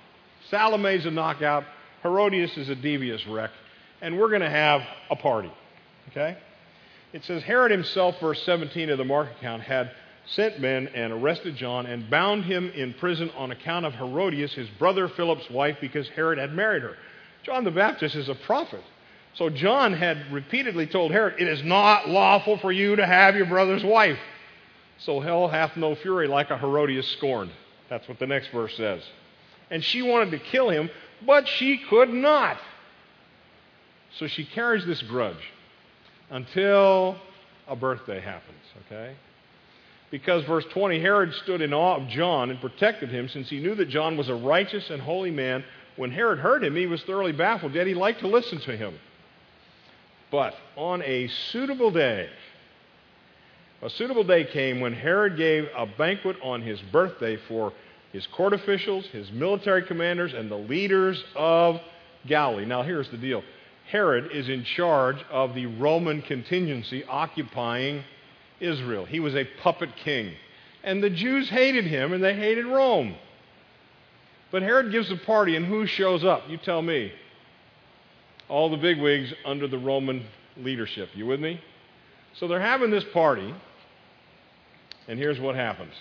Salome's 0.49 1.05
a 1.05 1.11
knockout, 1.11 1.63
Herodias 2.03 2.57
is 2.57 2.69
a 2.69 2.75
devious 2.75 3.25
wreck, 3.25 3.51
and 4.01 4.19
we're 4.19 4.29
going 4.29 4.41
to 4.41 4.49
have 4.49 4.81
a 5.09 5.15
party. 5.15 5.51
Okay? 6.09 6.37
It 7.13 7.23
says 7.23 7.43
Herod 7.43 7.71
himself, 7.71 8.19
verse 8.19 8.41
17 8.43 8.89
of 8.89 8.97
the 8.97 9.05
Mark 9.05 9.29
account, 9.37 9.63
had 9.63 9.91
sent 10.25 10.59
men 10.59 10.87
and 10.89 11.11
arrested 11.11 11.55
John 11.55 11.85
and 11.85 12.09
bound 12.09 12.45
him 12.45 12.69
in 12.71 12.93
prison 12.93 13.29
on 13.31 13.51
account 13.51 13.85
of 13.85 13.93
Herodias, 13.93 14.53
his 14.53 14.69
brother 14.79 15.07
Philip's 15.07 15.49
wife, 15.49 15.77
because 15.81 16.07
Herod 16.09 16.37
had 16.37 16.53
married 16.53 16.83
her. 16.83 16.95
John 17.43 17.63
the 17.63 17.71
Baptist 17.71 18.15
is 18.15 18.29
a 18.29 18.35
prophet. 18.35 18.83
So 19.33 19.49
John 19.49 19.93
had 19.93 20.31
repeatedly 20.31 20.87
told 20.87 21.11
Herod, 21.11 21.35
It 21.39 21.47
is 21.47 21.63
not 21.63 22.09
lawful 22.09 22.57
for 22.57 22.71
you 22.71 22.95
to 22.97 23.05
have 23.05 23.35
your 23.35 23.45
brother's 23.45 23.83
wife. 23.83 24.19
So 24.99 25.19
hell 25.19 25.47
hath 25.47 25.75
no 25.77 25.95
fury 25.95 26.27
like 26.27 26.49
a 26.49 26.57
Herodias 26.57 27.07
scorned. 27.07 27.51
That's 27.91 28.07
what 28.07 28.19
the 28.19 28.25
next 28.25 28.47
verse 28.51 28.73
says. 28.77 29.03
And 29.69 29.83
she 29.83 30.01
wanted 30.01 30.31
to 30.31 30.39
kill 30.39 30.69
him, 30.69 30.89
but 31.27 31.45
she 31.45 31.77
could 31.77 32.07
not. 32.07 32.57
So 34.17 34.27
she 34.27 34.45
carries 34.45 34.85
this 34.85 35.01
grudge 35.01 35.51
until 36.29 37.17
a 37.67 37.75
birthday 37.75 38.21
happens, 38.21 38.63
okay? 38.85 39.13
Because 40.09 40.45
verse 40.45 40.63
20, 40.71 41.01
Herod 41.01 41.33
stood 41.43 41.61
in 41.61 41.73
awe 41.73 41.97
of 41.97 42.07
John 42.07 42.49
and 42.49 42.61
protected 42.61 43.09
him 43.09 43.27
since 43.27 43.49
he 43.49 43.59
knew 43.59 43.75
that 43.75 43.89
John 43.89 44.15
was 44.15 44.29
a 44.29 44.35
righteous 44.35 44.89
and 44.89 45.01
holy 45.01 45.31
man. 45.31 45.61
When 45.97 46.11
Herod 46.11 46.39
heard 46.39 46.63
him, 46.63 46.77
he 46.77 46.87
was 46.87 47.03
thoroughly 47.03 47.33
baffled, 47.33 47.75
yet 47.75 47.87
he 47.87 47.93
liked 47.93 48.21
to 48.21 48.27
listen 48.27 48.61
to 48.61 48.77
him. 48.77 48.97
But 50.31 50.55
on 50.77 51.01
a 51.01 51.27
suitable 51.27 51.91
day, 51.91 52.29
a 53.81 53.89
suitable 53.89 54.23
day 54.23 54.45
came 54.45 54.79
when 54.79 54.93
Herod 54.93 55.37
gave 55.37 55.67
a 55.75 55.85
banquet 55.85 56.37
on 56.43 56.61
his 56.61 56.79
birthday 56.91 57.37
for 57.47 57.73
his 58.11 58.27
court 58.27 58.53
officials, 58.53 59.05
his 59.07 59.31
military 59.31 59.83
commanders, 59.83 60.33
and 60.33 60.51
the 60.51 60.57
leaders 60.57 61.23
of 61.35 61.79
Galilee. 62.27 62.65
Now, 62.65 62.83
here's 62.83 63.09
the 63.09 63.17
deal 63.17 63.43
Herod 63.89 64.31
is 64.31 64.49
in 64.49 64.63
charge 64.63 65.17
of 65.31 65.55
the 65.55 65.65
Roman 65.65 66.21
contingency 66.21 67.03
occupying 67.05 68.03
Israel. 68.59 69.05
He 69.05 69.19
was 69.19 69.35
a 69.35 69.45
puppet 69.61 69.89
king. 69.95 70.33
And 70.83 71.03
the 71.03 71.09
Jews 71.09 71.49
hated 71.49 71.85
him 71.85 72.13
and 72.13 72.23
they 72.23 72.35
hated 72.35 72.65
Rome. 72.65 73.15
But 74.51 74.61
Herod 74.63 74.91
gives 74.91 75.09
a 75.11 75.15
party, 75.15 75.55
and 75.55 75.65
who 75.65 75.85
shows 75.85 76.25
up? 76.25 76.43
You 76.49 76.57
tell 76.57 76.81
me 76.81 77.13
all 78.49 78.69
the 78.69 78.77
bigwigs 78.77 79.33
under 79.45 79.67
the 79.67 79.77
Roman 79.77 80.25
leadership. 80.57 81.09
You 81.15 81.25
with 81.25 81.39
me? 81.39 81.61
So 82.33 82.47
they're 82.47 82.59
having 82.59 82.91
this 82.91 83.05
party, 83.13 83.53
and 85.07 85.19
here's 85.19 85.39
what 85.39 85.55
happens. 85.55 85.93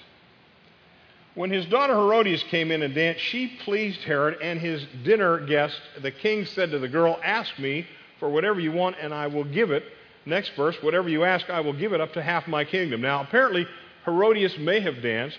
When 1.35 1.51
his 1.51 1.65
daughter 1.67 1.95
Herodias 1.95 2.43
came 2.45 2.71
in 2.71 2.83
and 2.83 2.95
danced, 2.95 3.21
she 3.21 3.47
pleased 3.65 4.01
Herod 4.01 4.39
and 4.43 4.61
his 4.61 4.85
dinner 5.05 5.39
guests. 5.39 5.81
The 6.03 6.11
king 6.11 6.45
said 6.45 6.71
to 6.73 6.79
the 6.79 6.89
girl, 6.89 7.19
Ask 7.23 7.59
me 7.59 7.87
for 8.19 8.29
whatever 8.29 8.61
you 8.61 8.73
want, 8.73 8.97
and 9.01 9.15
I 9.15 9.29
will 9.29 9.45
give 9.45 9.71
it. 9.71 9.85
Next 10.27 10.51
verse, 10.57 10.77
whatever 10.83 11.09
you 11.09 11.25
ask, 11.25 11.49
I 11.49 11.61
will 11.61 11.73
give 11.73 11.93
it 11.93 12.01
up 12.01 12.13
to 12.15 12.23
half 12.23 12.47
my 12.47 12.65
kingdom. 12.65 13.01
Now, 13.01 13.23
apparently, 13.23 13.67
Herodias 14.05 14.59
may 14.59 14.81
have 14.81 15.03
danced, 15.03 15.39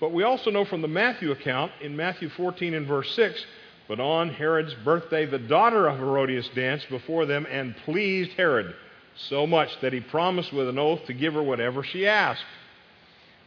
but 0.00 0.12
we 0.12 0.24
also 0.24 0.50
know 0.50 0.64
from 0.64 0.82
the 0.82 0.88
Matthew 0.88 1.30
account 1.30 1.72
in 1.80 1.96
Matthew 1.96 2.28
14 2.28 2.74
and 2.74 2.86
verse 2.86 3.14
6 3.14 3.46
but 3.88 4.00
on 4.00 4.28
Herod's 4.28 4.74
birthday, 4.84 5.24
the 5.24 5.38
daughter 5.38 5.88
of 5.88 5.96
Herodias 5.96 6.48
danced 6.54 6.90
before 6.90 7.24
them 7.24 7.46
and 7.50 7.74
pleased 7.78 8.32
Herod 8.32 8.74
so 9.16 9.46
much 9.46 9.80
that 9.80 9.94
he 9.94 10.00
promised 10.00 10.52
with 10.52 10.68
an 10.68 10.78
oath 10.78 11.06
to 11.06 11.14
give 11.14 11.32
her 11.32 11.42
whatever 11.42 11.82
she 11.82 12.06
asked. 12.06 12.44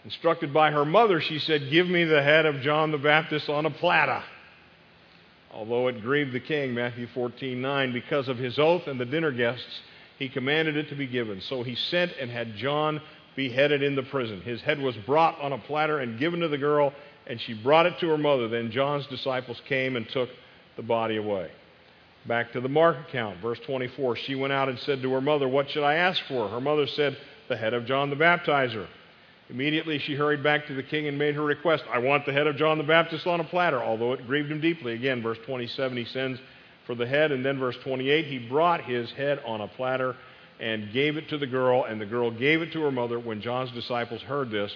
Instructed 0.03 0.53
by 0.53 0.71
her 0.71 0.85
mother, 0.85 1.21
she 1.21 1.39
said, 1.39 1.69
Give 1.69 1.87
me 1.87 2.03
the 2.03 2.23
head 2.23 2.45
of 2.45 2.61
John 2.61 2.91
the 2.91 2.97
Baptist 2.97 3.49
on 3.49 3.65
a 3.65 3.69
platter. 3.69 4.23
Although 5.53 5.89
it 5.89 6.01
grieved 6.01 6.33
the 6.33 6.39
king, 6.39 6.73
Matthew 6.73 7.07
14 7.13 7.61
9, 7.61 7.93
because 7.93 8.27
of 8.27 8.37
his 8.37 8.57
oath 8.57 8.87
and 8.87 8.99
the 8.99 9.05
dinner 9.05 9.31
guests, 9.31 9.81
he 10.17 10.29
commanded 10.29 10.77
it 10.77 10.89
to 10.89 10.95
be 10.95 11.07
given. 11.07 11.41
So 11.41 11.61
he 11.61 11.75
sent 11.75 12.13
and 12.19 12.31
had 12.31 12.55
John 12.55 13.01
beheaded 13.35 13.83
in 13.83 13.95
the 13.95 14.03
prison. 14.03 14.41
His 14.41 14.61
head 14.61 14.79
was 14.79 14.95
brought 15.05 15.39
on 15.39 15.53
a 15.53 15.57
platter 15.57 15.99
and 15.99 16.19
given 16.19 16.39
to 16.39 16.47
the 16.47 16.57
girl, 16.57 16.93
and 17.27 17.39
she 17.39 17.53
brought 17.53 17.85
it 17.85 17.99
to 17.99 18.09
her 18.09 18.17
mother. 18.17 18.47
Then 18.47 18.71
John's 18.71 19.05
disciples 19.07 19.61
came 19.67 19.95
and 19.95 20.07
took 20.09 20.29
the 20.77 20.83
body 20.83 21.17
away. 21.17 21.51
Back 22.27 22.53
to 22.53 22.61
the 22.61 22.69
Mark 22.69 22.97
account, 23.09 23.39
verse 23.39 23.59
24. 23.65 24.15
She 24.17 24.35
went 24.35 24.53
out 24.53 24.69
and 24.69 24.79
said 24.79 25.01
to 25.01 25.11
her 25.13 25.21
mother, 25.21 25.47
What 25.47 25.69
should 25.69 25.83
I 25.83 25.95
ask 25.95 26.21
for? 26.27 26.47
Her 26.47 26.61
mother 26.61 26.87
said, 26.87 27.17
The 27.49 27.57
head 27.57 27.73
of 27.73 27.85
John 27.85 28.09
the 28.09 28.15
Baptizer. 28.15 28.87
Immediately 29.51 29.99
she 29.99 30.15
hurried 30.15 30.41
back 30.41 30.67
to 30.67 30.73
the 30.73 30.83
king 30.83 31.07
and 31.07 31.17
made 31.17 31.35
her 31.35 31.43
request 31.43 31.83
I 31.91 31.99
want 31.99 32.25
the 32.25 32.31
head 32.31 32.47
of 32.47 32.55
John 32.55 32.77
the 32.77 32.85
Baptist 32.85 33.27
on 33.27 33.41
a 33.41 33.43
platter, 33.43 33.81
although 33.81 34.13
it 34.13 34.25
grieved 34.25 34.49
him 34.49 34.61
deeply. 34.61 34.93
Again, 34.93 35.21
verse 35.21 35.37
27, 35.45 35.97
he 35.97 36.05
sends 36.05 36.39
for 36.87 36.95
the 36.95 37.05
head. 37.05 37.33
And 37.33 37.45
then 37.45 37.59
verse 37.59 37.75
28, 37.83 38.25
he 38.25 38.39
brought 38.39 38.85
his 38.85 39.11
head 39.11 39.41
on 39.45 39.59
a 39.59 39.67
platter 39.67 40.15
and 40.61 40.93
gave 40.93 41.17
it 41.17 41.27
to 41.29 41.37
the 41.37 41.47
girl, 41.47 41.83
and 41.83 41.99
the 41.99 42.05
girl 42.05 42.31
gave 42.31 42.61
it 42.61 42.71
to 42.71 42.81
her 42.81 42.91
mother. 42.91 43.19
When 43.19 43.41
John's 43.41 43.71
disciples 43.71 44.21
heard 44.21 44.51
this, 44.51 44.71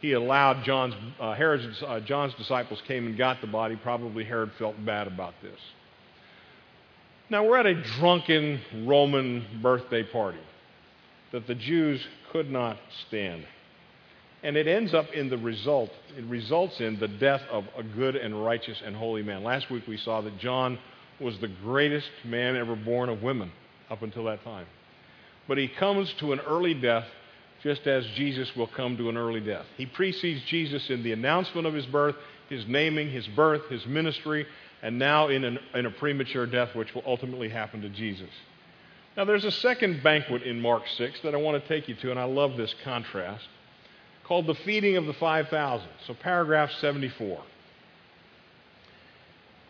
he 0.00 0.12
allowed 0.12 0.64
John's, 0.64 0.94
uh, 1.18 1.34
Herod's, 1.34 1.82
uh, 1.82 2.00
John's 2.00 2.34
disciples 2.34 2.80
came 2.86 3.06
and 3.06 3.18
got 3.18 3.40
the 3.40 3.46
body. 3.48 3.74
Probably 3.74 4.22
Herod 4.22 4.52
felt 4.58 4.76
bad 4.84 5.08
about 5.08 5.34
this. 5.42 5.58
Now 7.30 7.44
we're 7.44 7.58
at 7.58 7.66
a 7.66 7.82
drunken 7.98 8.60
Roman 8.86 9.60
birthday 9.60 10.04
party 10.04 10.40
that 11.32 11.46
the 11.46 11.54
Jews 11.54 12.00
could 12.32 12.50
not 12.50 12.76
stand. 13.08 13.44
And 14.42 14.56
it 14.56 14.66
ends 14.66 14.94
up 14.94 15.12
in 15.12 15.28
the 15.28 15.36
result, 15.36 15.90
it 16.16 16.24
results 16.24 16.80
in 16.80 16.98
the 16.98 17.08
death 17.08 17.42
of 17.50 17.64
a 17.76 17.82
good 17.82 18.16
and 18.16 18.42
righteous 18.44 18.80
and 18.84 18.96
holy 18.96 19.22
man. 19.22 19.44
Last 19.44 19.70
week 19.70 19.86
we 19.86 19.98
saw 19.98 20.22
that 20.22 20.38
John 20.38 20.78
was 21.20 21.38
the 21.38 21.48
greatest 21.48 22.08
man 22.24 22.56
ever 22.56 22.74
born 22.74 23.10
of 23.10 23.22
women 23.22 23.52
up 23.90 24.02
until 24.02 24.24
that 24.24 24.42
time. 24.42 24.66
But 25.46 25.58
he 25.58 25.68
comes 25.68 26.12
to 26.20 26.32
an 26.32 26.40
early 26.40 26.74
death 26.74 27.06
just 27.62 27.86
as 27.86 28.06
Jesus 28.14 28.54
will 28.56 28.66
come 28.68 28.96
to 28.96 29.08
an 29.08 29.16
early 29.16 29.40
death. 29.40 29.66
He 29.76 29.84
precedes 29.84 30.42
Jesus 30.44 30.88
in 30.88 31.02
the 31.02 31.12
announcement 31.12 31.66
of 31.66 31.74
his 31.74 31.86
birth, 31.86 32.16
his 32.48 32.66
naming, 32.66 33.10
his 33.10 33.26
birth, 33.28 33.68
his 33.68 33.84
ministry, 33.84 34.46
and 34.82 34.98
now 34.98 35.28
in, 35.28 35.44
an, 35.44 35.58
in 35.74 35.84
a 35.84 35.90
premature 35.90 36.46
death, 36.46 36.74
which 36.74 36.94
will 36.94 37.02
ultimately 37.06 37.50
happen 37.50 37.82
to 37.82 37.90
Jesus. 37.90 38.30
Now, 39.16 39.24
there's 39.24 39.44
a 39.44 39.50
second 39.50 40.02
banquet 40.02 40.42
in 40.42 40.60
Mark 40.60 40.84
6 40.96 41.20
that 41.22 41.34
I 41.34 41.36
want 41.36 41.62
to 41.62 41.68
take 41.68 41.88
you 41.88 41.94
to, 41.96 42.10
and 42.10 42.18
I 42.18 42.24
love 42.24 42.56
this 42.56 42.74
contrast, 42.84 43.46
called 44.30 44.46
the 44.46 44.54
feeding 44.64 44.96
of 44.96 45.06
the 45.06 45.12
5,000. 45.14 45.88
So, 46.06 46.14
paragraph 46.14 46.70
74. 46.80 47.42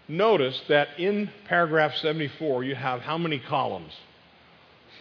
Notice 0.06 0.60
that 0.68 0.88
in 0.98 1.30
paragraph 1.48 1.94
74, 1.94 2.64
you 2.64 2.74
have 2.74 3.00
how 3.00 3.16
many 3.16 3.38
columns? 3.38 3.94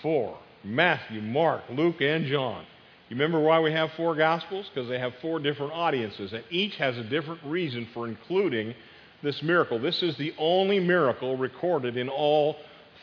Four 0.01 0.37
Matthew, 0.63 1.21
Mark, 1.21 1.63
Luke, 1.71 1.99
and 1.99 2.25
John. 2.27 2.63
You 3.09 3.17
remember 3.17 3.41
why 3.41 3.59
we 3.59 3.73
have 3.73 3.91
four 3.97 4.15
Gospels? 4.15 4.69
Because 4.73 4.87
they 4.87 4.97
have 4.97 5.13
four 5.21 5.39
different 5.41 5.73
audiences, 5.73 6.31
and 6.31 6.43
each 6.49 6.77
has 6.77 6.97
a 6.97 7.03
different 7.03 7.41
reason 7.43 7.85
for 7.93 8.07
including 8.07 8.73
this 9.21 9.43
miracle. 9.43 9.77
This 9.77 10.01
is 10.01 10.15
the 10.15 10.33
only 10.37 10.79
miracle 10.79 11.35
recorded 11.35 11.97
in 11.97 12.07
all 12.07 12.55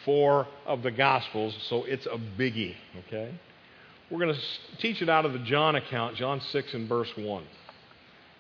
four 0.07 0.47
of 0.65 0.83
the 0.83 0.91
Gospels, 0.91 1.55
so 1.69 1.85
it's 1.85 2.07
a 2.07 2.19
biggie, 2.39 2.77
okay? 3.07 3.35
We're 4.09 4.21
going 4.21 4.35
to 4.35 4.41
teach 4.79 5.03
it 5.03 5.09
out 5.09 5.27
of 5.27 5.33
the 5.33 5.41
John 5.41 5.75
account, 5.75 6.15
John 6.15 6.41
6 6.41 6.75
and 6.75 6.89
verse 6.89 7.11
1. 7.17 7.43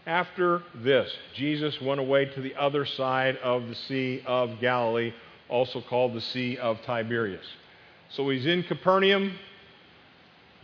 After 0.07 0.63
this, 0.77 1.13
Jesus 1.35 1.81
went 1.81 1.99
away 1.99 2.27
to 2.27 2.41
the 2.41 2.55
other 2.55 2.87
side 2.87 3.37
of 3.39 3.67
the 3.67 3.75
Sea 3.75 4.23
of 4.27 4.61
Galilee, 4.61 5.13
also 5.49 5.81
called 5.81 6.15
the 6.15 6.21
Sea 6.21 6.57
of 6.59 6.81
Tiberias. 6.83 7.45
So 8.11 8.29
he's 8.29 8.47
in 8.47 8.63
Capernaum. 8.63 9.37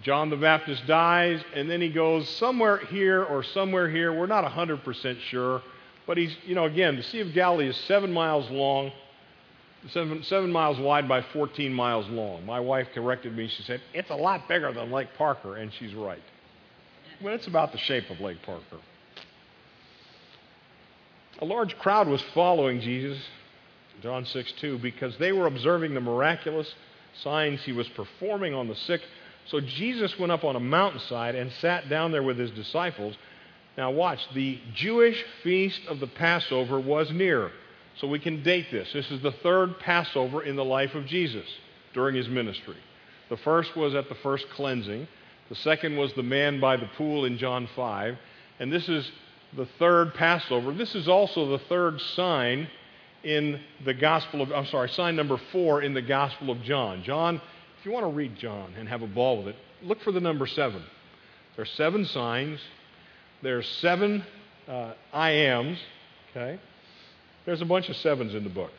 John 0.02 0.30
the 0.30 0.36
Baptist 0.36 0.86
dies, 0.86 1.42
and 1.52 1.68
then 1.68 1.80
he 1.80 1.88
goes 1.88 2.28
somewhere 2.28 2.78
here 2.86 3.24
or 3.24 3.42
somewhere 3.42 3.90
here. 3.90 4.12
We're 4.12 4.26
not 4.26 4.44
100% 4.44 5.20
sure. 5.22 5.62
But 6.06 6.16
he's, 6.16 6.36
you 6.44 6.54
know, 6.54 6.64
again, 6.64 6.94
the 6.94 7.02
Sea 7.02 7.20
of 7.20 7.32
Galilee 7.32 7.68
is 7.68 7.76
seven 7.88 8.12
miles 8.12 8.48
long, 8.50 8.92
seven, 9.90 10.22
seven 10.24 10.52
miles 10.52 10.78
wide 10.78 11.08
by 11.08 11.22
14 11.32 11.72
miles 11.72 12.08
long. 12.08 12.44
My 12.46 12.60
wife 12.60 12.88
corrected 12.94 13.36
me. 13.36 13.48
She 13.48 13.62
said, 13.62 13.80
It's 13.92 14.10
a 14.10 14.16
lot 14.16 14.48
bigger 14.48 14.72
than 14.72 14.90
Lake 14.90 15.08
Parker, 15.16 15.56
and 15.56 15.72
she's 15.78 15.94
right. 15.94 16.22
Well, 17.22 17.34
it's 17.34 17.46
about 17.46 17.72
the 17.72 17.78
shape 17.78 18.10
of 18.10 18.20
Lake 18.20 18.42
Parker. 18.42 18.78
A 21.40 21.44
large 21.44 21.76
crowd 21.78 22.08
was 22.08 22.22
following 22.34 22.80
Jesus, 22.80 23.18
John 24.02 24.24
6 24.24 24.52
2, 24.60 24.78
because 24.78 25.16
they 25.18 25.32
were 25.32 25.46
observing 25.46 25.94
the 25.94 26.00
miraculous 26.00 26.72
signs 27.22 27.60
he 27.62 27.72
was 27.72 27.88
performing 27.90 28.54
on 28.54 28.68
the 28.68 28.74
sick. 28.74 29.00
So 29.46 29.60
Jesus 29.60 30.18
went 30.18 30.32
up 30.32 30.44
on 30.44 30.56
a 30.56 30.60
mountainside 30.60 31.34
and 31.34 31.50
sat 31.60 31.88
down 31.88 32.12
there 32.12 32.22
with 32.22 32.38
his 32.38 32.50
disciples. 32.52 33.16
Now, 33.76 33.90
watch, 33.90 34.20
the 34.34 34.60
Jewish 34.74 35.24
feast 35.42 35.80
of 35.88 35.98
the 35.98 36.06
Passover 36.06 36.78
was 36.78 37.10
near. 37.10 37.50
So 38.00 38.06
we 38.06 38.18
can 38.18 38.42
date 38.42 38.66
this. 38.70 38.92
This 38.92 39.10
is 39.10 39.22
the 39.22 39.32
third 39.32 39.78
Passover 39.78 40.42
in 40.42 40.56
the 40.56 40.64
life 40.64 40.94
of 40.94 41.06
Jesus 41.06 41.46
during 41.92 42.14
his 42.14 42.28
ministry. 42.28 42.76
The 43.28 43.36
first 43.38 43.76
was 43.76 43.94
at 43.94 44.08
the 44.08 44.14
first 44.16 44.46
cleansing, 44.50 45.06
the 45.48 45.54
second 45.56 45.96
was 45.96 46.12
the 46.14 46.22
man 46.22 46.60
by 46.60 46.76
the 46.76 46.88
pool 46.96 47.24
in 47.24 47.38
John 47.38 47.68
5, 47.76 48.16
and 48.58 48.72
this 48.72 48.88
is 48.88 49.10
the 49.56 49.66
third 49.78 50.14
Passover. 50.14 50.72
This 50.72 50.94
is 50.94 51.08
also 51.08 51.50
the 51.50 51.64
third 51.64 52.00
sign 52.00 52.68
in 53.22 53.60
the 53.84 53.94
Gospel 53.94 54.40
of, 54.42 54.52
I'm 54.52 54.66
sorry, 54.66 54.88
sign 54.88 55.16
number 55.16 55.38
four 55.52 55.82
in 55.82 55.94
the 55.94 56.02
Gospel 56.02 56.50
of 56.50 56.62
John. 56.62 57.02
John, 57.04 57.36
if 57.78 57.86
you 57.86 57.92
want 57.92 58.04
to 58.04 58.12
read 58.12 58.36
John 58.36 58.74
and 58.78 58.88
have 58.88 59.02
a 59.02 59.06
ball 59.06 59.38
with 59.38 59.48
it, 59.48 59.56
look 59.82 60.00
for 60.00 60.12
the 60.12 60.20
number 60.20 60.46
seven. 60.46 60.82
There 61.56 61.62
are 61.62 61.66
seven 61.66 62.06
signs, 62.06 62.60
there 63.42 63.58
are 63.58 63.62
seven 63.62 64.24
uh, 64.68 64.94
I 65.12 65.30
ams, 65.30 65.78
okay? 66.30 66.58
There's 67.44 67.60
a 67.60 67.66
bunch 67.66 67.88
of 67.88 67.96
sevens 67.96 68.34
in 68.34 68.44
the 68.44 68.50
book. 68.50 68.70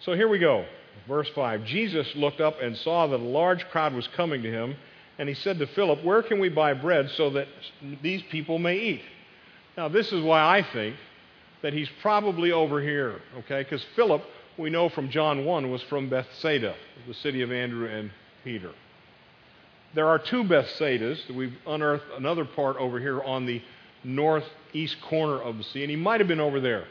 So 0.00 0.12
here 0.14 0.28
we 0.28 0.38
go. 0.38 0.64
Verse 1.08 1.28
5 1.34 1.64
Jesus 1.64 2.06
looked 2.14 2.40
up 2.40 2.60
and 2.60 2.76
saw 2.76 3.06
that 3.06 3.20
a 3.20 3.22
large 3.22 3.66
crowd 3.70 3.94
was 3.94 4.06
coming 4.08 4.42
to 4.42 4.50
him, 4.50 4.76
and 5.18 5.28
he 5.28 5.34
said 5.34 5.58
to 5.58 5.66
Philip, 5.68 6.04
Where 6.04 6.22
can 6.22 6.38
we 6.38 6.48
buy 6.48 6.74
bread 6.74 7.10
so 7.16 7.30
that 7.30 7.48
these 8.02 8.22
people 8.30 8.58
may 8.58 8.76
eat? 8.78 9.02
Now, 9.76 9.88
this 9.88 10.12
is 10.12 10.22
why 10.22 10.58
I 10.58 10.62
think 10.62 10.96
that 11.62 11.72
he's 11.72 11.88
probably 12.00 12.52
over 12.52 12.80
here, 12.80 13.20
okay? 13.38 13.62
Because 13.62 13.84
Philip, 13.96 14.22
we 14.56 14.70
know 14.70 14.88
from 14.88 15.10
John 15.10 15.44
1, 15.44 15.70
was 15.70 15.82
from 15.82 16.08
Bethsaida, 16.08 16.74
the 17.08 17.14
city 17.14 17.42
of 17.42 17.50
Andrew 17.50 17.88
and 17.88 18.10
Peter. 18.44 18.70
There 19.94 20.06
are 20.06 20.18
two 20.18 20.44
Bethsaidas. 20.44 21.34
We've 21.34 21.56
unearthed 21.66 22.04
another 22.16 22.44
part 22.44 22.76
over 22.76 23.00
here 23.00 23.22
on 23.22 23.46
the 23.46 23.62
northeast 24.04 25.00
corner 25.02 25.40
of 25.40 25.56
the 25.58 25.64
sea, 25.64 25.82
and 25.82 25.90
he 25.90 25.96
might 25.96 26.20
have 26.20 26.28
been 26.28 26.40
over 26.40 26.60
there. 26.60 26.84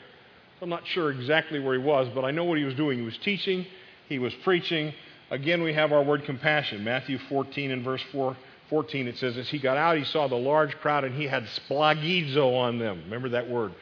I'm 0.61 0.69
not 0.69 0.85
sure 0.87 1.11
exactly 1.11 1.59
where 1.59 1.73
he 1.73 1.83
was, 1.83 2.07
but 2.13 2.23
I 2.23 2.31
know 2.31 2.45
what 2.45 2.57
he 2.57 2.63
was 2.63 2.75
doing. 2.75 2.99
He 2.99 3.05
was 3.05 3.17
teaching, 3.17 3.65
he 4.07 4.19
was 4.19 4.33
preaching. 4.43 4.93
Again, 5.31 5.63
we 5.63 5.73
have 5.73 5.91
our 5.91 6.03
word 6.03 6.25
compassion. 6.25 6.83
Matthew 6.83 7.17
14 7.17 7.71
and 7.71 7.83
verse 7.83 8.03
4, 8.11 8.37
14, 8.69 9.07
it 9.07 9.17
says, 9.17 9.37
As 9.37 9.49
he 9.49 9.59
got 9.59 9.77
out, 9.77 9.97
he 9.97 10.03
saw 10.03 10.27
the 10.27 10.35
large 10.35 10.75
crowd, 10.77 11.03
and 11.03 11.15
he 11.15 11.25
had 11.25 11.45
splagizo 11.45 12.55
on 12.55 12.77
them. 12.77 13.01
Remember 13.05 13.29
that 13.29 13.49
word? 13.49 13.73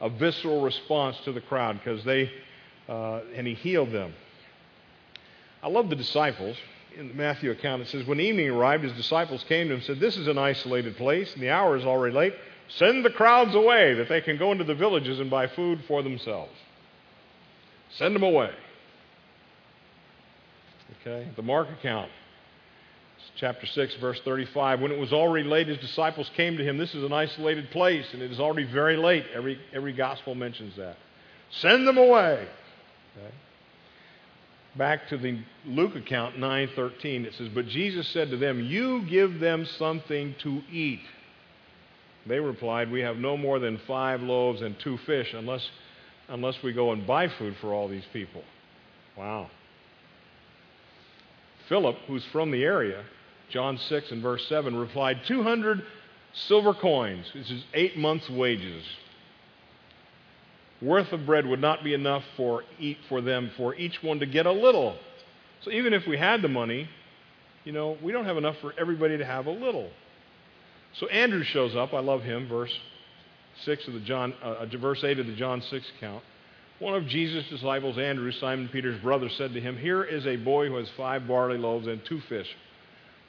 A 0.00 0.10
visceral 0.10 0.60
response 0.60 1.16
to 1.24 1.32
the 1.32 1.40
crowd, 1.40 1.78
because 1.78 2.04
they, 2.04 2.30
uh, 2.88 3.20
and 3.34 3.46
he 3.46 3.54
healed 3.54 3.90
them. 3.90 4.12
I 5.62 5.68
love 5.68 5.88
the 5.88 5.96
disciples. 5.96 6.56
In 6.96 7.08
the 7.08 7.14
Matthew 7.14 7.50
account, 7.50 7.82
it 7.82 7.88
says, 7.88 8.06
When 8.06 8.20
evening 8.20 8.48
arrived, 8.50 8.84
his 8.84 8.92
disciples 8.92 9.44
came 9.44 9.68
to 9.68 9.74
him 9.74 9.78
and 9.78 9.86
said, 9.86 10.00
This 10.00 10.16
is 10.16 10.28
an 10.28 10.38
isolated 10.38 10.96
place, 10.96 11.32
and 11.32 11.42
the 11.42 11.50
hour 11.50 11.76
is 11.76 11.84
already 11.84 12.14
late. 12.14 12.34
Send 12.68 13.04
the 13.04 13.10
crowds 13.10 13.54
away 13.54 13.94
that 13.94 14.08
they 14.08 14.20
can 14.20 14.36
go 14.36 14.52
into 14.52 14.64
the 14.64 14.74
villages 14.74 15.20
and 15.20 15.30
buy 15.30 15.46
food 15.46 15.82
for 15.88 16.02
themselves. 16.02 16.52
Send 17.96 18.14
them 18.14 18.22
away. 18.22 18.50
Okay, 21.00 21.28
the 21.36 21.42
Mark 21.42 21.68
account, 21.70 22.10
chapter 23.36 23.66
6, 23.66 23.94
verse 23.96 24.20
35. 24.24 24.80
When 24.80 24.92
it 24.92 24.98
was 24.98 25.12
already 25.12 25.48
late, 25.48 25.68
his 25.68 25.78
disciples 25.78 26.30
came 26.36 26.58
to 26.58 26.64
him. 26.64 26.76
This 26.76 26.94
is 26.94 27.04
an 27.04 27.12
isolated 27.12 27.70
place, 27.70 28.06
and 28.12 28.20
it 28.20 28.30
is 28.30 28.40
already 28.40 28.70
very 28.70 28.96
late. 28.96 29.24
Every, 29.34 29.58
every 29.72 29.94
gospel 29.94 30.34
mentions 30.34 30.76
that. 30.76 30.96
Send 31.50 31.86
them 31.86 31.96
away. 31.96 32.46
Okay. 33.16 33.34
Back 34.76 35.08
to 35.08 35.16
the 35.16 35.38
Luke 35.64 35.96
account, 35.96 36.38
9:13, 36.38 37.24
it 37.24 37.34
says, 37.34 37.48
"But 37.48 37.66
Jesus 37.68 38.06
said 38.08 38.30
to 38.30 38.36
them, 38.36 38.62
You 38.62 39.02
give 39.02 39.40
them 39.40 39.64
something 39.64 40.34
to 40.40 40.62
eat." 40.70 41.00
They 42.28 42.40
replied, 42.40 42.90
We 42.90 43.00
have 43.00 43.16
no 43.16 43.36
more 43.36 43.58
than 43.58 43.80
five 43.86 44.20
loaves 44.20 44.60
and 44.60 44.78
two 44.80 44.98
fish 45.06 45.32
unless, 45.32 45.66
unless 46.28 46.62
we 46.62 46.72
go 46.72 46.92
and 46.92 47.06
buy 47.06 47.28
food 47.28 47.56
for 47.60 47.72
all 47.72 47.88
these 47.88 48.04
people. 48.12 48.42
Wow. 49.16 49.50
Philip, 51.68 51.96
who's 52.06 52.24
from 52.32 52.50
the 52.50 52.64
area, 52.64 53.04
John 53.50 53.78
6 53.78 54.10
and 54.10 54.22
verse 54.22 54.44
7, 54.48 54.76
replied, 54.76 55.20
200 55.26 55.82
silver 56.46 56.74
coins, 56.74 57.26
which 57.34 57.50
is 57.50 57.64
eight 57.74 57.96
months' 57.96 58.28
wages. 58.30 58.84
Worth 60.80 61.12
of 61.12 61.26
bread 61.26 61.46
would 61.46 61.60
not 61.60 61.82
be 61.82 61.94
enough 61.94 62.22
for, 62.36 62.62
eat, 62.78 62.98
for 63.08 63.20
them, 63.20 63.50
for 63.56 63.74
each 63.74 64.02
one 64.02 64.20
to 64.20 64.26
get 64.26 64.46
a 64.46 64.52
little. 64.52 64.96
So 65.64 65.70
even 65.70 65.92
if 65.92 66.06
we 66.06 66.16
had 66.16 66.40
the 66.40 66.48
money, 66.48 66.88
you 67.64 67.72
know, 67.72 67.98
we 68.02 68.12
don't 68.12 68.26
have 68.26 68.36
enough 68.36 68.56
for 68.60 68.72
everybody 68.78 69.18
to 69.18 69.24
have 69.24 69.46
a 69.46 69.50
little. 69.50 69.90
So 70.98 71.06
Andrew 71.08 71.44
shows 71.44 71.76
up. 71.76 71.94
I 71.94 72.00
love 72.00 72.22
him. 72.22 72.48
Verse 72.48 72.76
six 73.64 73.86
of 73.88 73.94
the 73.94 74.00
John, 74.00 74.34
uh, 74.42 74.56
uh, 74.60 74.66
verse 74.78 75.02
eight 75.04 75.18
of 75.18 75.26
the 75.26 75.34
John 75.34 75.62
six 75.62 75.86
account. 75.96 76.22
One 76.80 76.94
of 76.94 77.06
Jesus' 77.06 77.44
disciples, 77.48 77.98
Andrew, 77.98 78.30
Simon 78.30 78.68
Peter's 78.68 79.00
brother, 79.00 79.28
said 79.28 79.52
to 79.54 79.60
him, 79.60 79.76
"Here 79.76 80.04
is 80.04 80.26
a 80.26 80.36
boy 80.36 80.68
who 80.68 80.76
has 80.76 80.88
five 80.96 81.26
barley 81.26 81.58
loaves 81.58 81.86
and 81.86 82.04
two 82.04 82.20
fish. 82.20 82.48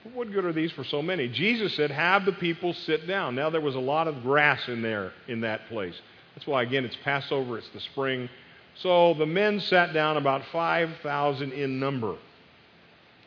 But 0.04 0.14
what 0.14 0.32
good 0.32 0.46
are 0.46 0.54
these 0.54 0.72
for 0.72 0.84
so 0.84 1.02
many?" 1.02 1.28
Jesus 1.28 1.76
said, 1.76 1.92
"Have 1.92 2.26
the 2.26 2.32
people 2.32 2.74
sit 2.74 3.08
down." 3.08 3.36
Now 3.36 3.50
there 3.50 3.62
was 3.62 3.76
a 3.76 3.80
lot 3.80 4.08
of 4.08 4.22
grass 4.22 4.68
in 4.68 4.82
there 4.82 5.14
in 5.28 5.42
that 5.42 5.68
place. 5.68 6.00
That's 6.36 6.48
why 6.48 6.64
again 6.64 6.86
it's 6.86 6.98
Passover. 7.04 7.58
It's 7.58 7.70
the 7.70 7.82
spring. 7.82 8.30
So 8.76 9.14
the 9.16 9.26
men 9.26 9.60
sat 9.60 9.94
down, 9.94 10.18
about 10.18 10.44
five 10.52 10.90
thousand 11.04 11.54
in 11.54 11.80
number. 11.80 12.16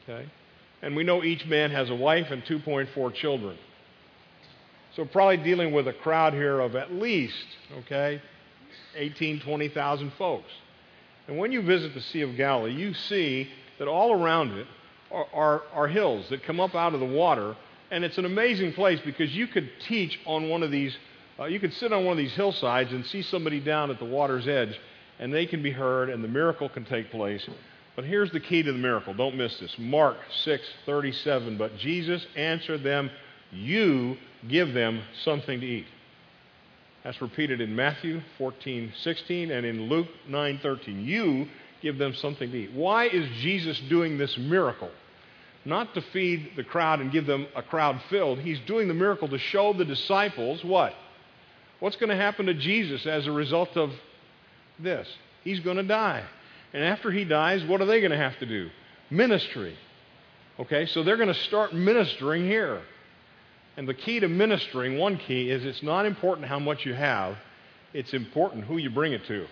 Okay, 0.04 0.26
and 0.82 0.96
we 0.96 1.04
know 1.04 1.22
each 1.22 1.46
man 1.46 1.70
has 1.72 1.90
a 1.90 1.94
wife 1.94 2.30
and 2.30 2.44
two 2.46 2.58
point 2.58 2.88
four 2.94 3.10
children. 3.10 3.56
So, 4.96 5.06
probably 5.06 5.38
dealing 5.38 5.72
with 5.72 5.88
a 5.88 5.92
crowd 5.92 6.34
here 6.34 6.60
of 6.60 6.76
at 6.76 6.92
least, 6.92 7.46
okay, 7.78 8.20
18, 8.94 9.40
20,000 9.40 10.12
folks. 10.18 10.50
And 11.28 11.38
when 11.38 11.50
you 11.50 11.62
visit 11.62 11.94
the 11.94 12.00
Sea 12.00 12.20
of 12.22 12.36
Galilee, 12.36 12.74
you 12.74 12.92
see 12.92 13.48
that 13.78 13.88
all 13.88 14.12
around 14.12 14.52
it 14.52 14.66
are, 15.10 15.26
are, 15.32 15.62
are, 15.72 15.88
hills 15.88 16.26
that 16.28 16.42
come 16.42 16.60
up 16.60 16.74
out 16.74 16.92
of 16.92 17.00
the 17.00 17.06
water. 17.06 17.56
And 17.90 18.04
it's 18.04 18.18
an 18.18 18.24
amazing 18.24 18.74
place 18.74 19.00
because 19.04 19.34
you 19.34 19.46
could 19.46 19.70
teach 19.86 20.18
on 20.26 20.48
one 20.48 20.62
of 20.62 20.70
these, 20.70 20.94
uh, 21.38 21.44
you 21.44 21.58
could 21.58 21.72
sit 21.74 21.92
on 21.92 22.04
one 22.04 22.12
of 22.12 22.18
these 22.18 22.34
hillsides 22.34 22.92
and 22.92 23.04
see 23.06 23.22
somebody 23.22 23.60
down 23.60 23.90
at 23.90 23.98
the 23.98 24.04
water's 24.04 24.46
edge, 24.46 24.78
and 25.18 25.32
they 25.32 25.46
can 25.46 25.62
be 25.62 25.70
heard, 25.70 26.10
and 26.10 26.22
the 26.22 26.28
miracle 26.28 26.68
can 26.68 26.84
take 26.84 27.10
place. 27.10 27.46
But 27.96 28.04
here's 28.04 28.30
the 28.30 28.40
key 28.40 28.62
to 28.62 28.72
the 28.72 28.78
miracle. 28.78 29.14
Don't 29.14 29.36
miss 29.36 29.58
this. 29.58 29.74
Mark 29.78 30.16
6 30.44 30.66
37. 30.86 31.58
But 31.58 31.76
Jesus 31.76 32.26
answered 32.36 32.82
them, 32.82 33.10
You 33.50 34.16
give 34.48 34.74
them 34.74 35.02
something 35.24 35.60
to 35.60 35.66
eat. 35.66 35.86
That's 37.04 37.20
repeated 37.20 37.60
in 37.60 37.74
Matthew 37.74 38.20
14, 38.38 38.92
16, 39.02 39.50
and 39.50 39.66
in 39.66 39.88
Luke 39.88 40.08
9, 40.28 40.60
13. 40.62 41.04
You 41.04 41.48
give 41.80 41.98
them 41.98 42.14
something 42.14 42.50
to 42.50 42.56
eat. 42.56 42.72
Why 42.72 43.08
is 43.08 43.28
Jesus 43.40 43.80
doing 43.88 44.18
this 44.18 44.38
miracle? 44.38 44.90
Not 45.64 45.94
to 45.94 46.00
feed 46.00 46.52
the 46.56 46.64
crowd 46.64 47.00
and 47.00 47.10
give 47.10 47.26
them 47.26 47.46
a 47.54 47.62
crowd 47.62 48.00
filled. 48.08 48.38
He's 48.38 48.60
doing 48.60 48.88
the 48.88 48.94
miracle 48.94 49.28
to 49.28 49.38
show 49.38 49.72
the 49.72 49.84
disciples 49.84 50.64
what? 50.64 50.94
What's 51.80 51.96
going 51.96 52.10
to 52.10 52.16
happen 52.16 52.46
to 52.46 52.54
Jesus 52.54 53.06
as 53.06 53.26
a 53.26 53.32
result 53.32 53.76
of 53.76 53.90
this? 54.78 55.08
He's 55.42 55.60
going 55.60 55.76
to 55.76 55.82
die. 55.82 56.24
And 56.72 56.84
after 56.84 57.10
he 57.10 57.24
dies, 57.24 57.64
what 57.64 57.80
are 57.80 57.86
they 57.86 58.00
going 58.00 58.12
to 58.12 58.16
have 58.16 58.38
to 58.38 58.46
do? 58.46 58.70
Ministry. 59.10 59.76
Okay, 60.60 60.86
so 60.86 61.02
they're 61.02 61.16
going 61.16 61.28
to 61.28 61.34
start 61.34 61.74
ministering 61.74 62.44
here. 62.44 62.82
And 63.76 63.88
the 63.88 63.94
key 63.94 64.20
to 64.20 64.28
ministering, 64.28 64.98
one 64.98 65.16
key, 65.16 65.50
is 65.50 65.64
it's 65.64 65.82
not 65.82 66.04
important 66.04 66.46
how 66.46 66.58
much 66.58 66.84
you 66.84 66.94
have, 66.94 67.36
it's 67.94 68.12
important 68.12 68.64
who 68.64 68.76
you 68.76 68.90
bring 68.90 69.12
it 69.12 69.24
to. 69.26 69.46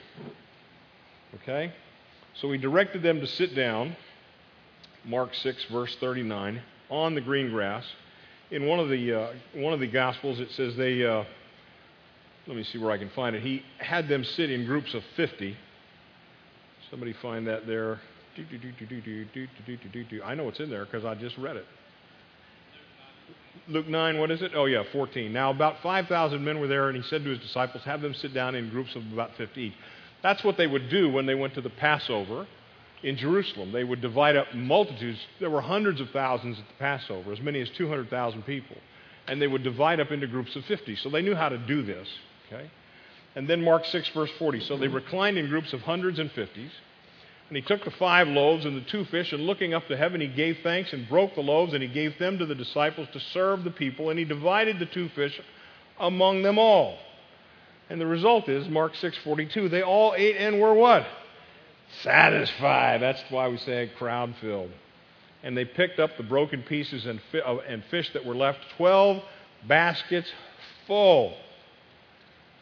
Okay? 1.36 1.72
So 2.34 2.50
he 2.52 2.58
directed 2.58 3.02
them 3.02 3.20
to 3.20 3.26
sit 3.26 3.54
down, 3.54 3.96
Mark 5.04 5.34
6, 5.34 5.64
verse 5.70 5.96
39, 6.00 6.60
on 6.90 7.14
the 7.14 7.20
green 7.20 7.50
grass. 7.50 7.84
In 8.50 8.66
one 8.66 8.78
of 8.78 8.88
the, 8.88 9.12
uh, 9.12 9.32
one 9.54 9.72
of 9.72 9.80
the 9.80 9.86
Gospels, 9.86 10.38
it 10.40 10.50
says 10.52 10.76
they, 10.76 11.04
uh, 11.04 11.24
let 12.46 12.56
me 12.56 12.64
see 12.64 12.78
where 12.78 12.90
I 12.90 12.98
can 12.98 13.10
find 13.10 13.36
it. 13.36 13.42
He 13.42 13.62
had 13.78 14.08
them 14.08 14.24
sit 14.24 14.50
in 14.50 14.66
groups 14.66 14.92
of 14.92 15.02
50. 15.16 15.56
Somebody 16.90 17.14
find 17.14 17.46
that 17.46 17.66
there. 17.66 18.00
I 20.24 20.34
know 20.34 20.48
it's 20.48 20.60
in 20.60 20.70
there 20.70 20.84
because 20.84 21.04
I 21.04 21.14
just 21.14 21.36
read 21.38 21.56
it. 21.56 21.66
Luke 23.68 23.88
9, 23.88 24.18
what 24.18 24.30
is 24.30 24.42
it? 24.42 24.52
Oh, 24.54 24.66
yeah, 24.66 24.82
14. 24.92 25.32
Now, 25.32 25.50
about 25.50 25.76
5,000 25.82 26.44
men 26.44 26.60
were 26.60 26.68
there, 26.68 26.88
and 26.88 26.96
he 26.96 27.08
said 27.08 27.24
to 27.24 27.30
his 27.30 27.40
disciples, 27.40 27.82
Have 27.84 28.00
them 28.00 28.14
sit 28.14 28.32
down 28.34 28.54
in 28.54 28.70
groups 28.70 28.94
of 28.94 29.02
about 29.12 29.36
50 29.36 29.60
each. 29.60 29.74
That's 30.22 30.44
what 30.44 30.56
they 30.56 30.66
would 30.66 30.88
do 30.90 31.10
when 31.10 31.26
they 31.26 31.34
went 31.34 31.54
to 31.54 31.60
the 31.60 31.70
Passover 31.70 32.46
in 33.02 33.16
Jerusalem. 33.16 33.72
They 33.72 33.84
would 33.84 34.00
divide 34.00 34.36
up 34.36 34.54
multitudes. 34.54 35.18
There 35.40 35.50
were 35.50 35.60
hundreds 35.60 36.00
of 36.00 36.10
thousands 36.10 36.58
at 36.58 36.64
the 36.68 36.74
Passover, 36.78 37.32
as 37.32 37.40
many 37.40 37.60
as 37.60 37.70
200,000 37.70 38.42
people. 38.42 38.76
And 39.26 39.40
they 39.40 39.46
would 39.46 39.62
divide 39.62 40.00
up 40.00 40.10
into 40.10 40.26
groups 40.26 40.54
of 40.56 40.64
50. 40.66 40.96
So 40.96 41.08
they 41.10 41.22
knew 41.22 41.34
how 41.34 41.48
to 41.48 41.58
do 41.58 41.82
this. 41.82 42.08
Okay? 42.46 42.70
And 43.34 43.48
then 43.48 43.62
Mark 43.62 43.86
6, 43.86 44.08
verse 44.10 44.30
40. 44.38 44.60
So 44.60 44.76
they 44.76 44.88
reclined 44.88 45.38
in 45.38 45.48
groups 45.48 45.72
of 45.72 45.80
hundreds 45.80 46.18
and 46.18 46.30
fifties. 46.32 46.72
And 47.50 47.56
he 47.56 47.62
took 47.62 47.84
the 47.84 47.90
five 47.90 48.28
loaves 48.28 48.64
and 48.64 48.76
the 48.76 48.88
two 48.88 49.04
fish, 49.06 49.32
and 49.32 49.42
looking 49.42 49.74
up 49.74 49.88
to 49.88 49.96
heaven, 49.96 50.20
he 50.20 50.28
gave 50.28 50.58
thanks 50.62 50.92
and 50.92 51.08
broke 51.08 51.34
the 51.34 51.40
loaves, 51.40 51.74
and 51.74 51.82
he 51.82 51.88
gave 51.88 52.16
them 52.16 52.38
to 52.38 52.46
the 52.46 52.54
disciples 52.54 53.08
to 53.12 53.18
serve 53.18 53.64
the 53.64 53.72
people, 53.72 54.08
and 54.08 54.20
he 54.20 54.24
divided 54.24 54.78
the 54.78 54.86
two 54.86 55.08
fish 55.10 55.40
among 55.98 56.44
them 56.44 56.60
all. 56.60 56.96
And 57.88 58.00
the 58.00 58.06
result 58.06 58.48
is, 58.48 58.68
Mark 58.68 58.94
6:42, 58.94 59.68
they 59.68 59.82
all 59.82 60.14
ate 60.16 60.36
and 60.36 60.60
were 60.60 60.74
what? 60.74 61.04
Satisfied. 62.02 63.02
That's 63.02 63.20
why 63.30 63.48
we 63.48 63.56
say 63.56 63.90
crowd 63.98 64.32
filled. 64.40 64.70
And 65.42 65.56
they 65.56 65.64
picked 65.64 65.98
up 65.98 66.16
the 66.16 66.22
broken 66.22 66.62
pieces 66.62 67.04
and, 67.04 67.20
uh, 67.34 67.56
and 67.66 67.82
fish 67.86 68.12
that 68.12 68.24
were 68.24 68.36
left, 68.36 68.60
12 68.76 69.24
baskets 69.66 70.30
full. 70.86 71.36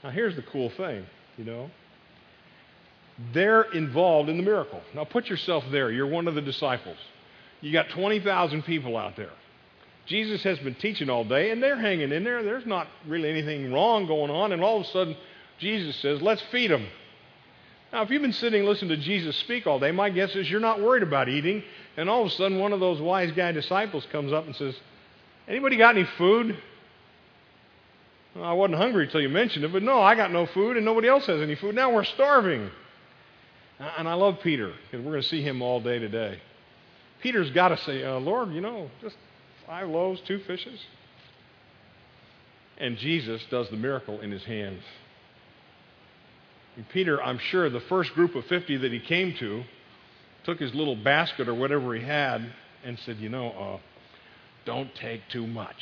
Now, 0.03 0.11
here's 0.11 0.35
the 0.35 0.42
cool 0.42 0.70
thing, 0.70 1.05
you 1.37 1.44
know. 1.44 1.70
They're 3.33 3.63
involved 3.63 4.29
in 4.29 4.37
the 4.37 4.43
miracle. 4.43 4.81
Now, 4.95 5.05
put 5.05 5.27
yourself 5.29 5.65
there. 5.71 5.91
You're 5.91 6.07
one 6.07 6.29
of 6.29 6.35
the 6.35 6.43
disciples. 6.43 6.97
You 7.61 7.73
got 7.73 7.89
20,000 7.91 8.63
people 8.63 8.97
out 8.97 9.17
there. 9.17 9.31
Jesus 10.07 10.43
has 10.45 10.59
been 10.61 10.75
teaching 10.75 11.11
all 11.11 11.25
day, 11.25 11.51
and 11.51 11.63
they're 11.63 11.77
hanging 11.77 12.13
in 12.13 12.25
there. 12.25 12.43
There's 12.43 12.65
not 12.65 12.87
really 13.07 13.29
anything 13.29 13.73
wrong 13.73 14.07
going 14.07 14.31
on, 14.31 14.53
and 14.53 14.63
all 14.63 14.81
of 14.81 14.87
a 14.87 14.89
sudden, 14.89 15.17
Jesus 15.59 15.97
says, 15.97 16.23
Let's 16.23 16.41
feed 16.51 16.71
them. 16.71 16.87
Now, 17.93 18.03
if 18.03 18.11
you've 18.11 18.23
been 18.23 18.33
sitting 18.33 18.65
listening 18.65 18.91
to 18.91 18.97
Jesus 18.97 19.37
speak 19.37 19.67
all 19.67 19.79
day, 19.79 19.91
my 19.91 20.11
guess 20.11 20.35
is 20.37 20.51
you're 20.51 20.61
not 20.61 20.81
worried 20.81 21.03
about 21.03 21.29
eating, 21.29 21.63
and 21.97 22.09
all 22.09 22.23
of 22.23 22.29
a 22.29 22.31
sudden, 22.31 22.59
one 22.59 22.73
of 22.73 22.81
those 22.81 23.01
wise 23.01 23.33
guy 23.33 23.53
disciples 23.53 24.07
comes 24.13 24.33
up 24.33 24.47
and 24.47 24.55
says, 24.55 24.75
Anybody 25.47 25.77
got 25.77 25.97
any 25.97 26.07
food? 26.17 26.57
Well, 28.35 28.45
I 28.45 28.53
wasn't 28.53 28.79
hungry 28.79 29.07
until 29.07 29.21
you 29.21 29.29
mentioned 29.29 29.65
it, 29.65 29.73
but 29.73 29.83
no, 29.83 30.01
I 30.01 30.15
got 30.15 30.31
no 30.31 30.47
food, 30.47 30.77
and 30.77 30.87
nobody 30.87 31.09
else 31.09 31.27
has 31.27 31.41
any 31.41 31.55
food. 31.55 31.75
Now 31.75 31.93
we're 31.93 32.05
starving. 32.05 32.71
And 33.79 34.09
I 34.09 34.14
love 34.14 34.38
Peter, 34.43 34.73
because 34.85 35.05
we're 35.05 35.12
going 35.12 35.23
to 35.23 35.29
see 35.29 35.43
him 35.43 35.62
all 35.62 35.81
day 35.81 35.99
today. 35.99 36.41
Peter's 37.23 37.51
got 37.51 37.69
to 37.69 37.77
say, 37.79 38.05
uh, 38.05 38.19
Lord, 38.19 38.53
you 38.53 38.61
know, 38.61 38.91
just 39.01 39.17
five 39.67 39.88
loaves, 39.88 40.21
two 40.27 40.41
fishes. 40.41 40.81
And 42.79 42.97
Jesus 42.97 43.43
does 43.51 43.69
the 43.71 43.77
miracle 43.77 44.21
in 44.21 44.31
his 44.31 44.45
hands. 44.45 44.83
And 46.77 46.88
Peter, 46.88 47.23
I'm 47.23 47.38
sure, 47.38 47.69
the 47.71 47.81
first 47.81 48.12
group 48.14 48.35
of 48.35 48.45
50 48.47 48.79
that 48.79 48.93
he 48.93 49.01
came 49.01 49.35
to, 49.38 49.64
took 50.45 50.59
his 50.59 50.75
little 50.75 50.97
basket 50.97 51.49
or 51.49 51.55
whatever 51.55 51.95
he 51.95 52.05
had 52.05 52.53
and 52.85 52.99
said, 53.01 53.19
You 53.19 53.29
know, 53.29 53.51
uh, 53.51 53.79
don't 54.64 54.93
take 54.95 55.23
too 55.31 55.47
much. 55.47 55.77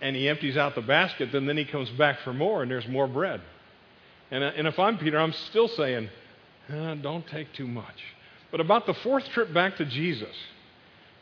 And 0.00 0.14
he 0.14 0.28
empties 0.28 0.56
out 0.56 0.74
the 0.74 0.82
basket, 0.82 1.34
and 1.34 1.48
then 1.48 1.56
he 1.56 1.64
comes 1.64 1.88
back 1.90 2.20
for 2.20 2.32
more, 2.32 2.62
and 2.62 2.70
there's 2.70 2.86
more 2.88 3.06
bread. 3.06 3.40
And, 4.30 4.42
uh, 4.42 4.52
and 4.56 4.66
if 4.66 4.78
I'm 4.78 4.98
Peter, 4.98 5.18
I'm 5.18 5.32
still 5.50 5.68
saying, 5.68 6.08
uh, 6.72 6.94
don't 6.96 7.26
take 7.28 7.52
too 7.52 7.66
much. 7.66 8.02
But 8.50 8.60
about 8.60 8.86
the 8.86 8.94
fourth 8.94 9.24
trip 9.30 9.52
back 9.52 9.76
to 9.76 9.84
Jesus, 9.84 10.34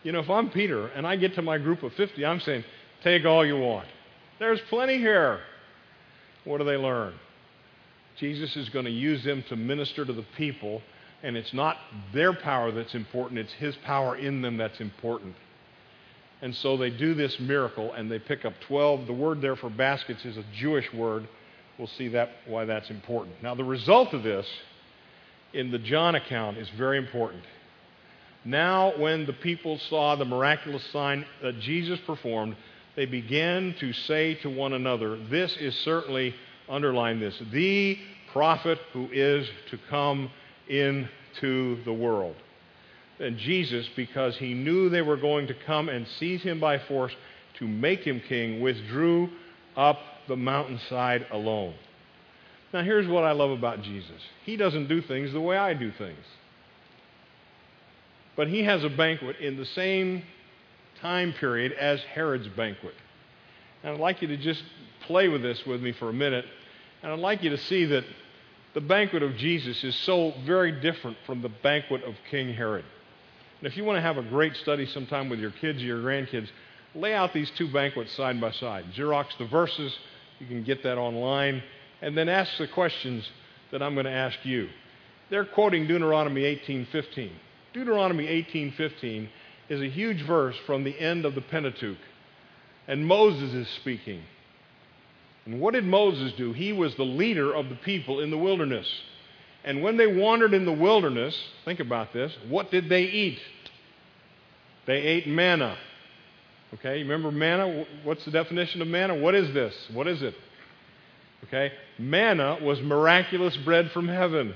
you 0.02 0.12
know, 0.12 0.20
if 0.20 0.30
I'm 0.30 0.50
Peter 0.50 0.88
and 0.88 1.06
I 1.06 1.16
get 1.16 1.34
to 1.36 1.42
my 1.42 1.58
group 1.58 1.82
of 1.82 1.92
50, 1.94 2.24
I'm 2.24 2.40
saying, 2.40 2.64
take 3.02 3.24
all 3.24 3.44
you 3.44 3.58
want. 3.58 3.88
There's 4.38 4.60
plenty 4.68 4.98
here. 4.98 5.40
What 6.44 6.58
do 6.58 6.64
they 6.64 6.76
learn? 6.76 7.14
Jesus 8.18 8.56
is 8.56 8.68
going 8.68 8.84
to 8.84 8.90
use 8.90 9.24
them 9.24 9.44
to 9.48 9.56
minister 9.56 10.04
to 10.04 10.12
the 10.12 10.24
people, 10.36 10.82
and 11.22 11.36
it's 11.36 11.52
not 11.54 11.76
their 12.12 12.32
power 12.32 12.70
that's 12.70 12.94
important, 12.94 13.38
it's 13.38 13.52
His 13.54 13.76
power 13.84 14.16
in 14.16 14.42
them 14.42 14.56
that's 14.56 14.80
important. 14.80 15.34
And 16.42 16.54
so 16.56 16.76
they 16.76 16.90
do 16.90 17.14
this 17.14 17.38
miracle, 17.38 17.92
and 17.92 18.10
they 18.10 18.18
pick 18.18 18.44
up 18.44 18.54
12. 18.66 19.06
The 19.06 19.12
word 19.12 19.40
there 19.40 19.56
for 19.56 19.70
baskets 19.70 20.24
is 20.24 20.36
a 20.36 20.44
Jewish 20.56 20.92
word 20.92 21.28
We'll 21.78 21.88
see 21.88 22.08
that, 22.08 22.30
why 22.46 22.64
that's 22.64 22.90
important. 22.90 23.42
Now, 23.42 23.54
the 23.54 23.64
result 23.64 24.12
of 24.12 24.22
this 24.22 24.46
in 25.52 25.70
the 25.70 25.78
John 25.78 26.14
account 26.14 26.58
is 26.58 26.68
very 26.70 26.98
important. 26.98 27.42
Now, 28.44 28.92
when 28.98 29.26
the 29.26 29.32
people 29.32 29.78
saw 29.78 30.16
the 30.16 30.24
miraculous 30.24 30.84
sign 30.92 31.24
that 31.42 31.60
Jesus 31.60 32.00
performed, 32.06 32.56
they 32.96 33.06
began 33.06 33.74
to 33.80 33.92
say 33.92 34.34
to 34.36 34.50
one 34.50 34.72
another, 34.72 35.16
This 35.16 35.56
is 35.56 35.74
certainly, 35.80 36.34
underline 36.68 37.20
this, 37.20 37.40
the 37.52 37.98
prophet 38.32 38.78
who 38.92 39.08
is 39.12 39.48
to 39.70 39.78
come 39.88 40.30
into 40.68 41.82
the 41.84 41.92
world. 41.92 42.34
And 43.20 43.38
Jesus, 43.38 43.88
because 43.94 44.36
he 44.36 44.54
knew 44.54 44.88
they 44.88 45.02
were 45.02 45.16
going 45.16 45.46
to 45.46 45.54
come 45.66 45.88
and 45.88 46.06
seize 46.18 46.42
him 46.42 46.58
by 46.58 46.78
force 46.78 47.12
to 47.58 47.68
make 47.68 48.00
him 48.00 48.20
king, 48.28 48.60
withdrew 48.60 49.28
up 49.76 49.98
the 50.28 50.36
mountainside 50.36 51.26
alone. 51.30 51.74
Now, 52.72 52.82
here's 52.82 53.06
what 53.06 53.24
I 53.24 53.32
love 53.32 53.50
about 53.50 53.82
Jesus 53.82 54.20
He 54.44 54.56
doesn't 54.56 54.88
do 54.88 55.02
things 55.02 55.32
the 55.32 55.40
way 55.40 55.56
I 55.56 55.74
do 55.74 55.92
things. 55.92 56.24
But 58.34 58.48
he 58.48 58.62
has 58.62 58.82
a 58.82 58.88
banquet 58.88 59.36
in 59.40 59.56
the 59.56 59.66
same 59.66 60.22
time 61.00 61.34
period 61.34 61.72
as 61.72 62.00
Herod's 62.00 62.48
banquet. 62.48 62.94
And 63.82 63.92
I'd 63.92 64.00
like 64.00 64.22
you 64.22 64.28
to 64.28 64.36
just 64.36 64.62
play 65.02 65.28
with 65.28 65.42
this 65.42 65.66
with 65.66 65.82
me 65.82 65.92
for 65.92 66.08
a 66.08 66.12
minute. 66.14 66.46
And 67.02 67.12
I'd 67.12 67.18
like 67.18 67.42
you 67.42 67.50
to 67.50 67.58
see 67.58 67.84
that 67.86 68.04
the 68.74 68.80
banquet 68.80 69.22
of 69.22 69.36
Jesus 69.36 69.84
is 69.84 69.94
so 69.94 70.32
very 70.46 70.72
different 70.72 71.18
from 71.26 71.42
the 71.42 71.50
banquet 71.50 72.04
of 72.04 72.14
King 72.30 72.54
Herod. 72.54 72.84
And 73.58 73.66
if 73.70 73.76
you 73.76 73.84
want 73.84 73.98
to 73.98 74.02
have 74.02 74.16
a 74.16 74.22
great 74.22 74.56
study 74.56 74.86
sometime 74.86 75.28
with 75.28 75.38
your 75.38 75.50
kids 75.50 75.82
or 75.82 75.84
your 75.84 76.00
grandkids, 76.00 76.48
lay 76.94 77.14
out 77.14 77.32
these 77.32 77.50
two 77.50 77.70
banquets 77.70 78.12
side 78.12 78.40
by 78.40 78.52
side. 78.52 78.86
Xerox 78.96 79.36
the 79.38 79.46
verses 79.46 79.96
you 80.42 80.48
can 80.48 80.64
get 80.64 80.82
that 80.82 80.98
online. 80.98 81.62
And 82.00 82.18
then 82.18 82.28
ask 82.28 82.58
the 82.58 82.66
questions 82.66 83.28
that 83.70 83.82
I'm 83.82 83.94
going 83.94 84.06
to 84.06 84.12
ask 84.12 84.38
you. 84.42 84.68
They're 85.30 85.44
quoting 85.44 85.86
Deuteronomy 85.86 86.42
18:15. 86.42 87.30
Deuteronomy 87.72 88.26
18:15 88.26 89.28
is 89.68 89.80
a 89.80 89.88
huge 89.88 90.26
verse 90.26 90.56
from 90.66 90.84
the 90.84 90.98
end 90.98 91.24
of 91.24 91.34
the 91.34 91.40
Pentateuch. 91.40 91.96
And 92.88 93.06
Moses 93.06 93.54
is 93.54 93.68
speaking. 93.80 94.22
And 95.46 95.60
what 95.60 95.74
did 95.74 95.84
Moses 95.84 96.32
do? 96.32 96.52
He 96.52 96.72
was 96.72 96.94
the 96.96 97.04
leader 97.04 97.54
of 97.54 97.68
the 97.68 97.76
people 97.76 98.20
in 98.20 98.30
the 98.30 98.38
wilderness. 98.38 98.86
And 99.64 99.82
when 99.82 99.96
they 99.96 100.08
wandered 100.08 100.54
in 100.54 100.64
the 100.64 100.72
wilderness, 100.72 101.36
think 101.64 101.78
about 101.78 102.12
this, 102.12 102.36
what 102.48 102.70
did 102.70 102.88
they 102.88 103.04
eat? 103.04 103.38
They 104.86 104.98
ate 104.98 105.28
manna. 105.28 105.76
Okay, 106.74 107.02
remember 107.02 107.30
manna? 107.30 107.84
What's 108.04 108.24
the 108.24 108.30
definition 108.30 108.80
of 108.80 108.88
manna? 108.88 109.14
What 109.14 109.34
is 109.34 109.52
this? 109.52 109.74
What 109.92 110.08
is 110.08 110.22
it? 110.22 110.34
Okay, 111.44 111.72
manna 111.98 112.58
was 112.62 112.80
miraculous 112.80 113.56
bread 113.58 113.90
from 113.92 114.08
heaven. 114.08 114.54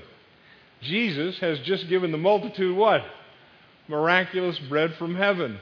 Jesus 0.81 1.37
has 1.39 1.59
just 1.59 1.87
given 1.89 2.11
the 2.11 2.17
multitude 2.17 2.75
what? 2.75 3.01
Miraculous 3.87 4.57
bread 4.69 4.93
from 4.97 5.15
heaven. 5.15 5.59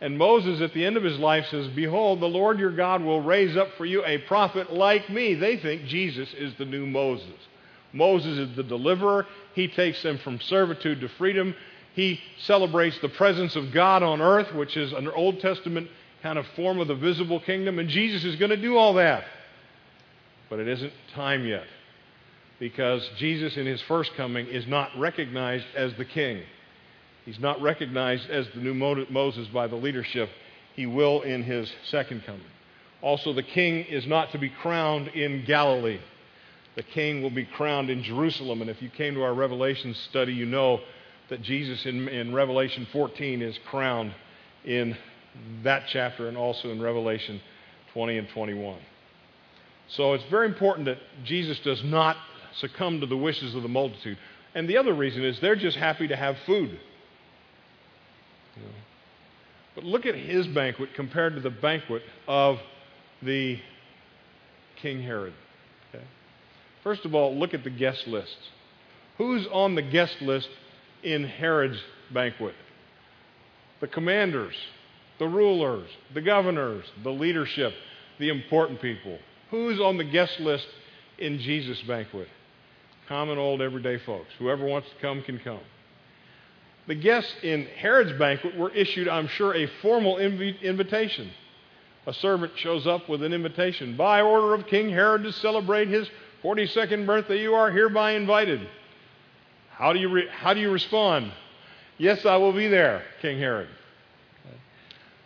And 0.00 0.18
Moses, 0.18 0.60
at 0.60 0.74
the 0.74 0.84
end 0.84 0.96
of 0.96 1.04
his 1.04 1.18
life, 1.18 1.46
says, 1.50 1.68
Behold, 1.68 2.20
the 2.20 2.26
Lord 2.26 2.58
your 2.58 2.74
God 2.74 3.02
will 3.02 3.20
raise 3.20 3.56
up 3.56 3.68
for 3.78 3.84
you 3.84 4.04
a 4.04 4.18
prophet 4.18 4.72
like 4.72 5.08
me. 5.08 5.34
They 5.34 5.56
think 5.56 5.84
Jesus 5.84 6.28
is 6.36 6.52
the 6.58 6.64
new 6.64 6.86
Moses. 6.86 7.38
Moses 7.92 8.36
is 8.38 8.56
the 8.56 8.64
deliverer. 8.64 9.26
He 9.54 9.68
takes 9.68 10.02
them 10.02 10.18
from 10.18 10.40
servitude 10.40 11.00
to 11.02 11.08
freedom. 11.18 11.54
He 11.94 12.20
celebrates 12.38 12.98
the 13.00 13.08
presence 13.08 13.56
of 13.56 13.72
God 13.72 14.02
on 14.02 14.20
earth, 14.20 14.54
which 14.54 14.76
is 14.76 14.92
an 14.92 15.08
Old 15.08 15.40
Testament 15.40 15.88
kind 16.22 16.38
of 16.38 16.46
form 16.54 16.78
of 16.78 16.88
the 16.88 16.94
visible 16.94 17.40
kingdom, 17.40 17.78
and 17.78 17.88
Jesus 17.88 18.24
is 18.24 18.36
going 18.36 18.50
to 18.50 18.56
do 18.56 18.76
all 18.76 18.94
that. 18.94 19.24
But 20.48 20.60
it 20.60 20.68
isn't 20.68 20.92
time 21.14 21.44
yet 21.44 21.64
because 22.58 23.08
Jesus, 23.16 23.56
in 23.56 23.66
his 23.66 23.82
first 23.82 24.14
coming, 24.14 24.46
is 24.46 24.66
not 24.66 24.90
recognized 24.96 25.66
as 25.74 25.92
the 25.94 26.04
king. 26.04 26.42
He's 27.24 27.40
not 27.40 27.60
recognized 27.60 28.30
as 28.30 28.46
the 28.54 28.60
new 28.60 28.74
Moses 28.74 29.48
by 29.48 29.66
the 29.66 29.76
leadership. 29.76 30.30
He 30.74 30.86
will 30.86 31.22
in 31.22 31.42
his 31.42 31.72
second 31.84 32.24
coming. 32.24 32.42
Also, 33.00 33.32
the 33.32 33.42
king 33.42 33.84
is 33.84 34.06
not 34.06 34.30
to 34.32 34.38
be 34.38 34.48
crowned 34.48 35.08
in 35.08 35.44
Galilee. 35.44 36.00
The 36.76 36.82
king 36.82 37.22
will 37.22 37.30
be 37.30 37.44
crowned 37.44 37.90
in 37.90 38.02
Jerusalem. 38.02 38.60
And 38.60 38.70
if 38.70 38.80
you 38.80 38.88
came 38.88 39.14
to 39.14 39.22
our 39.22 39.34
Revelation 39.34 39.94
study, 39.94 40.32
you 40.32 40.46
know 40.46 40.80
that 41.32 41.40
Jesus 41.40 41.86
in, 41.86 42.08
in 42.08 42.34
Revelation 42.34 42.86
14 42.92 43.40
is 43.40 43.58
crowned 43.70 44.12
in 44.66 44.94
that 45.64 45.84
chapter 45.90 46.28
and 46.28 46.36
also 46.36 46.68
in 46.68 46.78
Revelation 46.78 47.40
20 47.94 48.18
and 48.18 48.28
21. 48.28 48.78
So 49.88 50.12
it's 50.12 50.24
very 50.30 50.46
important 50.46 50.84
that 50.84 50.98
Jesus 51.24 51.58
does 51.60 51.82
not 51.84 52.18
succumb 52.58 53.00
to 53.00 53.06
the 53.06 53.16
wishes 53.16 53.54
of 53.54 53.62
the 53.62 53.68
multitude. 53.68 54.18
And 54.54 54.68
the 54.68 54.76
other 54.76 54.92
reason 54.92 55.24
is 55.24 55.40
they're 55.40 55.56
just 55.56 55.78
happy 55.78 56.06
to 56.06 56.16
have 56.16 56.36
food. 56.44 56.78
But 59.74 59.84
look 59.84 60.04
at 60.04 60.14
his 60.14 60.46
banquet 60.48 60.90
compared 60.94 61.34
to 61.36 61.40
the 61.40 61.48
banquet 61.48 62.02
of 62.28 62.58
the 63.22 63.58
King 64.82 65.02
Herod. 65.02 65.32
Okay? 65.88 66.04
First 66.84 67.06
of 67.06 67.14
all, 67.14 67.34
look 67.38 67.54
at 67.54 67.64
the 67.64 67.70
guest 67.70 68.06
list. 68.06 68.36
Who's 69.16 69.46
on 69.50 69.76
the 69.76 69.82
guest 69.82 70.16
list 70.20 70.50
in 71.02 71.24
Herod's 71.24 71.78
banquet? 72.12 72.54
The 73.80 73.88
commanders, 73.88 74.54
the 75.18 75.26
rulers, 75.26 75.88
the 76.14 76.20
governors, 76.20 76.84
the 77.02 77.10
leadership, 77.10 77.72
the 78.18 78.28
important 78.28 78.80
people. 78.80 79.18
Who's 79.50 79.80
on 79.80 79.98
the 79.98 80.04
guest 80.04 80.40
list 80.40 80.66
in 81.18 81.38
Jesus' 81.38 81.80
banquet? 81.82 82.28
Common 83.08 83.38
old 83.38 83.60
everyday 83.60 83.98
folks. 83.98 84.28
Whoever 84.38 84.64
wants 84.64 84.88
to 84.88 84.94
come 85.00 85.22
can 85.22 85.38
come. 85.38 85.60
The 86.86 86.94
guests 86.94 87.32
in 87.42 87.66
Herod's 87.76 88.18
banquet 88.18 88.56
were 88.56 88.70
issued, 88.70 89.08
I'm 89.08 89.28
sure, 89.28 89.54
a 89.54 89.66
formal 89.82 90.16
inv- 90.16 90.60
invitation. 90.62 91.30
A 92.06 92.12
servant 92.14 92.52
shows 92.56 92.86
up 92.86 93.08
with 93.08 93.22
an 93.22 93.32
invitation. 93.32 93.96
By 93.96 94.20
order 94.22 94.54
of 94.54 94.66
King 94.66 94.90
Herod 94.90 95.22
to 95.22 95.32
celebrate 95.32 95.88
his 95.88 96.08
42nd 96.42 97.06
birthday, 97.06 97.40
you 97.40 97.54
are 97.54 97.70
hereby 97.70 98.12
invited. 98.12 98.66
How 99.82 99.92
do 99.92 99.98
you, 99.98 100.10
re- 100.10 100.28
how 100.30 100.54
do 100.54 100.60
you 100.60 100.70
respond? 100.70 101.32
Yes, 101.98 102.24
I 102.24 102.36
will 102.36 102.52
be 102.52 102.68
there, 102.68 103.02
King 103.20 103.40
Herod. 103.40 103.66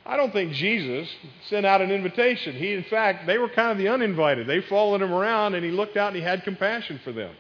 I 0.07 0.17
don't 0.17 0.33
think 0.33 0.55
Jesus 0.55 1.07
sent 1.51 1.67
out 1.67 1.83
an 1.83 1.91
invitation. 1.91 2.57
He, 2.57 2.73
in 2.73 2.85
fact, 2.85 3.27
they 3.27 3.37
were 3.37 3.51
kind 3.51 3.73
of 3.73 3.77
the 3.77 3.89
uninvited. 3.89 4.47
They 4.47 4.63
followed 4.63 5.03
him 5.03 5.13
around, 5.13 5.57
and 5.57 5.63
he 5.63 5.71
looked 5.71 5.99
out 5.99 6.07
and 6.07 6.17
he 6.17 6.23
had 6.23 6.43
compassion 6.43 6.99
for 7.05 7.13
them. 7.13 7.35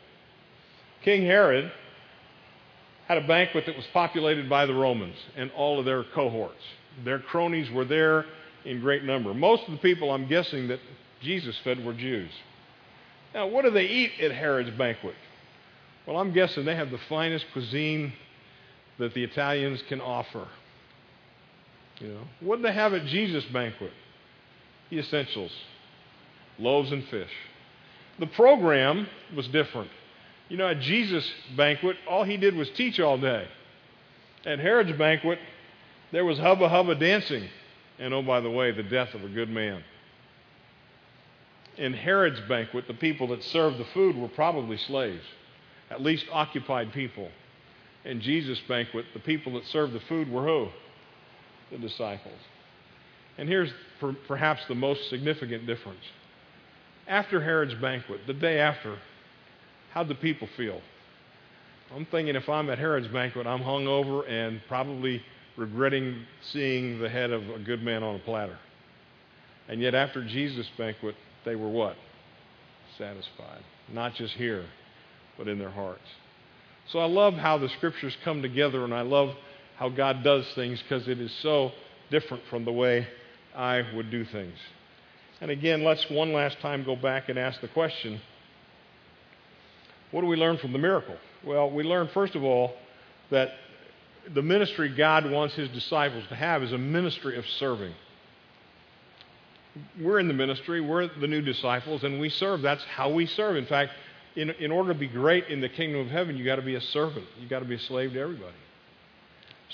King 1.04 1.22
Herod 1.22 1.72
had 3.08 3.16
a 3.16 3.26
banquet 3.26 3.64
that 3.64 3.76
was 3.76 3.86
populated 3.94 4.50
by 4.50 4.66
the 4.66 4.74
Romans 4.74 5.16
and 5.38 5.50
all 5.52 5.78
of 5.78 5.86
their 5.86 6.04
cohorts. 6.04 6.64
Their 7.02 7.20
cronies 7.20 7.70
were 7.70 7.86
there 7.86 8.26
in 8.66 8.82
great 8.82 9.04
number. 9.04 9.32
Most 9.32 9.62
of 9.62 9.70
the 9.70 9.78
people, 9.78 10.10
I'm 10.10 10.28
guessing, 10.28 10.68
that 10.68 10.80
Jesus 11.22 11.56
fed 11.64 11.82
were 11.82 11.94
Jews. 11.94 12.30
Now, 13.32 13.46
what 13.46 13.64
do 13.64 13.70
they 13.70 13.86
eat 13.86 14.20
at 14.20 14.32
Herod's 14.32 14.76
banquet? 14.76 15.14
Well, 16.06 16.18
I'm 16.18 16.32
guessing 16.32 16.64
they 16.64 16.76
have 16.76 16.90
the 16.90 17.00
finest 17.08 17.46
cuisine 17.52 18.12
that 18.98 19.14
the 19.14 19.24
Italians 19.24 19.82
can 19.88 20.00
offer. 20.00 20.46
You 21.98 22.08
know, 22.08 22.22
what 22.40 22.56
did 22.56 22.66
they 22.66 22.72
have 22.72 22.94
at 22.94 23.06
Jesus' 23.06 23.44
banquet? 23.46 23.92
The 24.90 24.98
essentials 24.98 25.52
loaves 26.58 26.92
and 26.92 27.04
fish. 27.08 27.30
The 28.18 28.26
program 28.26 29.08
was 29.34 29.48
different. 29.48 29.90
You 30.48 30.56
know, 30.56 30.68
at 30.68 30.80
Jesus' 30.80 31.28
banquet, 31.56 31.96
all 32.08 32.24
he 32.24 32.36
did 32.36 32.54
was 32.54 32.70
teach 32.70 33.00
all 33.00 33.18
day. 33.18 33.48
At 34.44 34.60
Herod's 34.60 34.96
banquet, 34.96 35.38
there 36.12 36.24
was 36.24 36.38
hubba 36.38 36.68
hubba 36.68 36.94
dancing. 36.94 37.48
And 37.98 38.14
oh, 38.14 38.22
by 38.22 38.40
the 38.40 38.50
way, 38.50 38.70
the 38.70 38.82
death 38.82 39.14
of 39.14 39.24
a 39.24 39.28
good 39.28 39.50
man. 39.50 39.82
In 41.76 41.92
Herod's 41.92 42.40
banquet, 42.48 42.86
the 42.86 42.94
people 42.94 43.28
that 43.28 43.42
served 43.42 43.78
the 43.78 43.84
food 43.86 44.16
were 44.16 44.28
probably 44.28 44.76
slaves, 44.76 45.24
at 45.90 46.02
least 46.02 46.26
occupied 46.32 46.92
people. 46.92 47.28
In 48.04 48.20
Jesus' 48.20 48.60
banquet, 48.68 49.06
the 49.14 49.20
people 49.20 49.54
that 49.54 49.66
served 49.66 49.92
the 49.92 50.00
food 50.00 50.30
were 50.30 50.44
who? 50.44 50.68
The 51.70 51.78
disciples. 51.78 52.38
And 53.38 53.48
here's 53.48 53.70
per- 54.00 54.16
perhaps 54.28 54.62
the 54.68 54.74
most 54.74 55.08
significant 55.10 55.66
difference. 55.66 56.04
After 57.08 57.40
Herod's 57.40 57.74
banquet, 57.74 58.20
the 58.26 58.32
day 58.32 58.58
after, 58.58 58.98
How'd 59.96 60.08
the 60.08 60.14
people 60.14 60.46
feel? 60.58 60.82
I'm 61.94 62.04
thinking 62.04 62.36
if 62.36 62.50
I'm 62.50 62.68
at 62.68 62.78
Herod's 62.78 63.08
banquet, 63.08 63.46
I'm 63.46 63.60
hungover 63.60 64.28
and 64.28 64.60
probably 64.68 65.22
regretting 65.56 66.22
seeing 66.52 66.98
the 66.98 67.08
head 67.08 67.30
of 67.30 67.48
a 67.48 67.58
good 67.60 67.82
man 67.82 68.02
on 68.02 68.16
a 68.16 68.18
platter. 68.18 68.58
And 69.70 69.80
yet, 69.80 69.94
after 69.94 70.22
Jesus' 70.22 70.66
banquet, 70.76 71.14
they 71.46 71.56
were 71.56 71.70
what? 71.70 71.96
Satisfied. 72.98 73.62
Not 73.90 74.14
just 74.16 74.34
here, 74.34 74.66
but 75.38 75.48
in 75.48 75.58
their 75.58 75.70
hearts. 75.70 76.08
So 76.88 76.98
I 76.98 77.06
love 77.06 77.34
how 77.34 77.58
the 77.58 77.68
scriptures 77.70 78.16
come 78.24 78.42
together, 78.42 78.84
and 78.84 78.94
I 78.94 79.02
love 79.02 79.34
how 79.76 79.88
God 79.88 80.22
does 80.22 80.46
things 80.54 80.80
because 80.82 81.08
it 81.08 81.20
is 81.20 81.32
so 81.42 81.72
different 82.10 82.42
from 82.48 82.64
the 82.64 82.72
way 82.72 83.06
I 83.54 83.84
would 83.94 84.10
do 84.10 84.24
things. 84.24 84.56
And 85.40 85.50
again, 85.50 85.84
let's 85.84 86.08
one 86.08 86.32
last 86.32 86.60
time 86.60 86.84
go 86.84 86.96
back 86.96 87.28
and 87.28 87.38
ask 87.38 87.60
the 87.60 87.68
question 87.68 88.20
what 90.12 90.20
do 90.20 90.28
we 90.28 90.36
learn 90.36 90.56
from 90.58 90.72
the 90.72 90.78
miracle? 90.78 91.16
Well, 91.44 91.70
we 91.70 91.82
learn, 91.82 92.08
first 92.14 92.36
of 92.36 92.44
all, 92.44 92.74
that 93.30 93.50
the 94.32 94.42
ministry 94.42 94.88
God 94.88 95.30
wants 95.30 95.54
his 95.54 95.68
disciples 95.70 96.24
to 96.28 96.34
have 96.34 96.62
is 96.62 96.72
a 96.72 96.78
ministry 96.78 97.36
of 97.36 97.44
serving. 97.58 97.92
We're 100.00 100.20
in 100.20 100.28
the 100.28 100.34
ministry, 100.34 100.80
we're 100.80 101.08
the 101.08 101.26
new 101.26 101.42
disciples, 101.42 102.02
and 102.02 102.18
we 102.18 102.30
serve. 102.30 102.62
That's 102.62 102.82
how 102.84 103.10
we 103.10 103.26
serve. 103.26 103.56
In 103.56 103.66
fact, 103.66 103.92
in, 104.36 104.50
in 104.50 104.70
order 104.70 104.92
to 104.92 104.98
be 104.98 105.08
great 105.08 105.48
in 105.48 105.60
the 105.60 105.68
kingdom 105.68 106.00
of 106.00 106.08
heaven, 106.08 106.36
you've 106.36 106.46
got 106.46 106.56
to 106.56 106.62
be 106.62 106.74
a 106.74 106.80
servant, 106.80 107.26
you've 107.40 107.50
got 107.50 107.60
to 107.60 107.64
be 107.64 107.74
a 107.74 107.80
slave 107.80 108.12
to 108.12 108.20
everybody. 108.20 108.54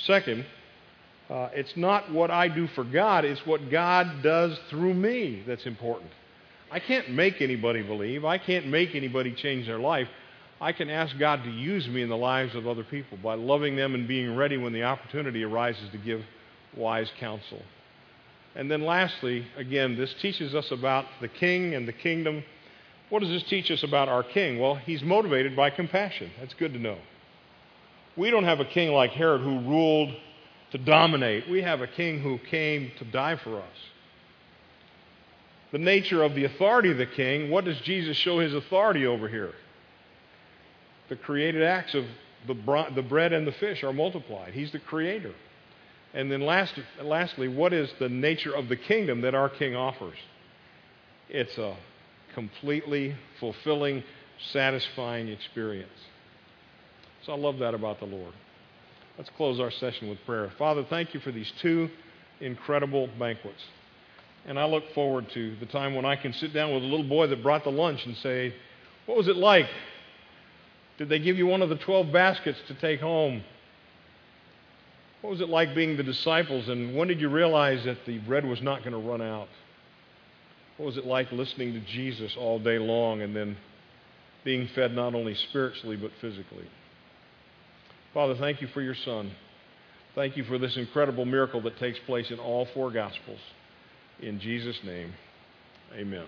Second, 0.07 0.46
uh, 1.29 1.48
it's 1.53 1.77
not 1.77 2.11
what 2.12 2.31
I 2.31 2.48
do 2.48 2.66
for 2.68 2.85
God, 2.85 3.25
it's 3.25 3.44
what 3.46 3.70
God 3.70 4.22
does 4.22 4.59
through 4.70 4.94
me 4.94 5.42
that's 5.46 5.66
important. 5.66 6.11
I 6.70 6.79
can't 6.79 7.11
make 7.11 7.42
anybody 7.42 7.83
believe, 7.83 8.25
I 8.25 8.38
can't 8.38 8.68
make 8.68 8.94
anybody 8.94 9.33
change 9.35 9.66
their 9.66 9.79
life. 9.79 10.09
I 10.61 10.72
can 10.72 10.88
ask 10.90 11.18
God 11.18 11.42
to 11.42 11.51
use 11.51 11.88
me 11.88 12.03
in 12.03 12.09
the 12.09 12.16
lives 12.16 12.55
of 12.55 12.68
other 12.68 12.85
people 12.85 13.18
by 13.20 13.35
loving 13.35 13.75
them 13.75 13.96
and 13.96 14.07
being 14.07 14.37
ready 14.37 14.57
when 14.57 14.72
the 14.72 14.85
opportunity 14.85 15.42
arises 15.42 15.90
to 15.90 15.98
give 15.98 16.22
wise 16.77 17.11
counsel. 17.18 17.61
And 18.55 18.70
then, 18.70 18.83
lastly, 18.83 19.44
again, 19.57 19.96
this 19.96 20.14
teaches 20.22 20.55
us 20.55 20.70
about 20.70 21.07
the 21.20 21.27
king 21.27 21.75
and 21.75 21.88
the 21.88 21.92
kingdom. 21.92 22.44
What 23.12 23.20
does 23.20 23.29
this 23.29 23.42
teach 23.42 23.70
us 23.70 23.83
about 23.83 24.09
our 24.09 24.22
king? 24.22 24.59
Well, 24.59 24.77
he's 24.77 25.03
motivated 25.03 25.55
by 25.55 25.68
compassion. 25.68 26.31
That's 26.40 26.55
good 26.55 26.72
to 26.72 26.79
know. 26.79 26.96
We 28.16 28.31
don't 28.31 28.44
have 28.44 28.59
a 28.59 28.64
king 28.64 28.90
like 28.92 29.11
Herod 29.11 29.42
who 29.42 29.61
ruled 29.61 30.14
to 30.70 30.79
dominate, 30.79 31.51
we 31.51 31.61
have 31.61 31.83
a 31.83 31.87
king 31.87 32.22
who 32.22 32.38
came 32.51 32.90
to 32.98 33.05
die 33.05 33.37
for 33.37 33.59
us. 33.59 33.77
The 35.72 35.79
nature 35.79 36.22
of 36.22 36.35
the 36.35 36.44
authority 36.44 36.90
of 36.90 36.96
the 36.96 37.05
king, 37.05 37.51
what 37.51 37.66
does 37.66 37.79
Jesus 37.81 38.16
show 38.16 38.38
his 38.38 38.55
authority 38.55 39.07
over 39.07 39.29
here? 39.29 39.53
the 41.12 41.16
created 41.16 41.62
acts 41.62 41.94
of 41.94 42.07
the, 42.46 42.55
the 42.94 43.03
bread 43.03 43.35
and 43.35 43.46
the 43.46 43.53
fish 43.53 43.85
are 43.85 43.92
multiplied. 43.92 44.55
He's 44.55 44.72
the 44.72 44.79
creator. 44.79 45.35
And 46.14 46.33
then 46.33 46.40
last, 46.40 46.72
lastly, 47.03 47.48
what 47.48 47.75
is 47.75 47.92
the 47.98 48.09
nature 48.09 48.55
of 48.55 48.70
the 48.70 48.77
kingdom 48.77 49.20
that 49.20 49.35
our 49.35 49.51
king 49.51 49.77
offers? 49.77 50.16
It's 51.29 51.59
a 51.59 51.77
completely 52.35 53.14
fulfilling, 53.40 54.03
satisfying 54.53 55.29
experience. 55.29 55.90
So 57.25 57.33
I 57.33 57.37
love 57.37 57.59
that 57.59 57.75
about 57.75 58.01
the 58.01 58.07
Lord. 58.07 58.33
Let's 59.18 59.31
close 59.37 59.61
our 59.61 59.71
session 59.71 60.09
with 60.09 60.18
prayer. 60.25 60.51
Father, 60.59 60.85
thank 60.88 61.14
you 61.14 61.21
for 61.21 61.33
these 61.33 61.53
two 61.61 61.88
incredible 62.40 63.09
banquets. 63.18 63.62
And 64.47 64.59
I 64.59 64.64
look 64.64 64.85
forward 64.95 65.31
to 65.35 65.55
the 65.57 65.66
time 65.66 65.95
when 65.95 66.05
I 66.05 66.16
can 66.16 66.33
sit 66.33 66.53
down 66.53 66.75
with 66.75 66.83
a 66.83 66.87
little 66.87 67.09
boy 67.09 67.29
that 67.29 67.42
brought 67.42 67.62
the 67.62 67.71
lunch 67.71 68.05
and 68.07 68.16
say, 68.16 68.55
What 69.07 69.16
was 69.16 69.29
it 69.29 69.37
like 69.37 69.68
did 70.99 71.09
they 71.09 71.18
give 71.18 71.37
you 71.37 71.47
one 71.47 71.62
of 71.62 71.68
the 71.68 71.77
12 71.77 72.12
baskets 72.12 72.59
to 72.68 72.75
take 72.75 73.01
home? 73.01 73.42
What 75.21 75.31
was 75.31 75.40
it 75.40 75.49
like 75.49 75.75
being 75.75 75.97
the 75.97 76.03
disciples, 76.03 76.68
and 76.68 76.97
when 76.97 77.09
did 77.09 77.21
you 77.21 77.29
realize 77.29 77.85
that 77.85 78.05
the 78.07 78.18
bread 78.18 78.45
was 78.45 78.61
not 78.61 78.81
going 78.85 78.92
to 78.92 78.99
run 78.99 79.23
out? 79.23 79.49
What 80.83 80.88
was 80.88 80.97
it 80.97 81.07
like 81.07 81.31
listening 81.31 81.75
to 81.75 81.81
Jesus 81.92 82.35
all 82.37 82.59
day 82.59 82.77
long 82.77 83.23
and 83.23 83.37
then 83.37 83.57
being 84.45 84.69
fed 84.75 84.92
not 84.92 85.15
only 85.15 85.37
spiritually 85.48 85.94
but 85.94 86.11
physically? 86.21 86.67
Father, 88.13 88.35
thank 88.35 88.61
you 88.61 88.67
for 88.75 88.83
your 88.83 88.96
Son. 89.04 89.31
Thank 90.17 90.37
you 90.37 90.42
for 90.42 90.59
this 90.59 90.77
incredible 90.77 91.25
miracle 91.25 91.63
that 91.63 91.79
takes 91.79 92.00
place 92.00 92.33
in 92.33 92.40
all 92.40 92.67
four 92.75 92.90
Gospels. 92.90 93.38
In 94.21 94.40
Jesus' 94.40 94.77
name, 94.85 95.13
amen. 95.94 96.27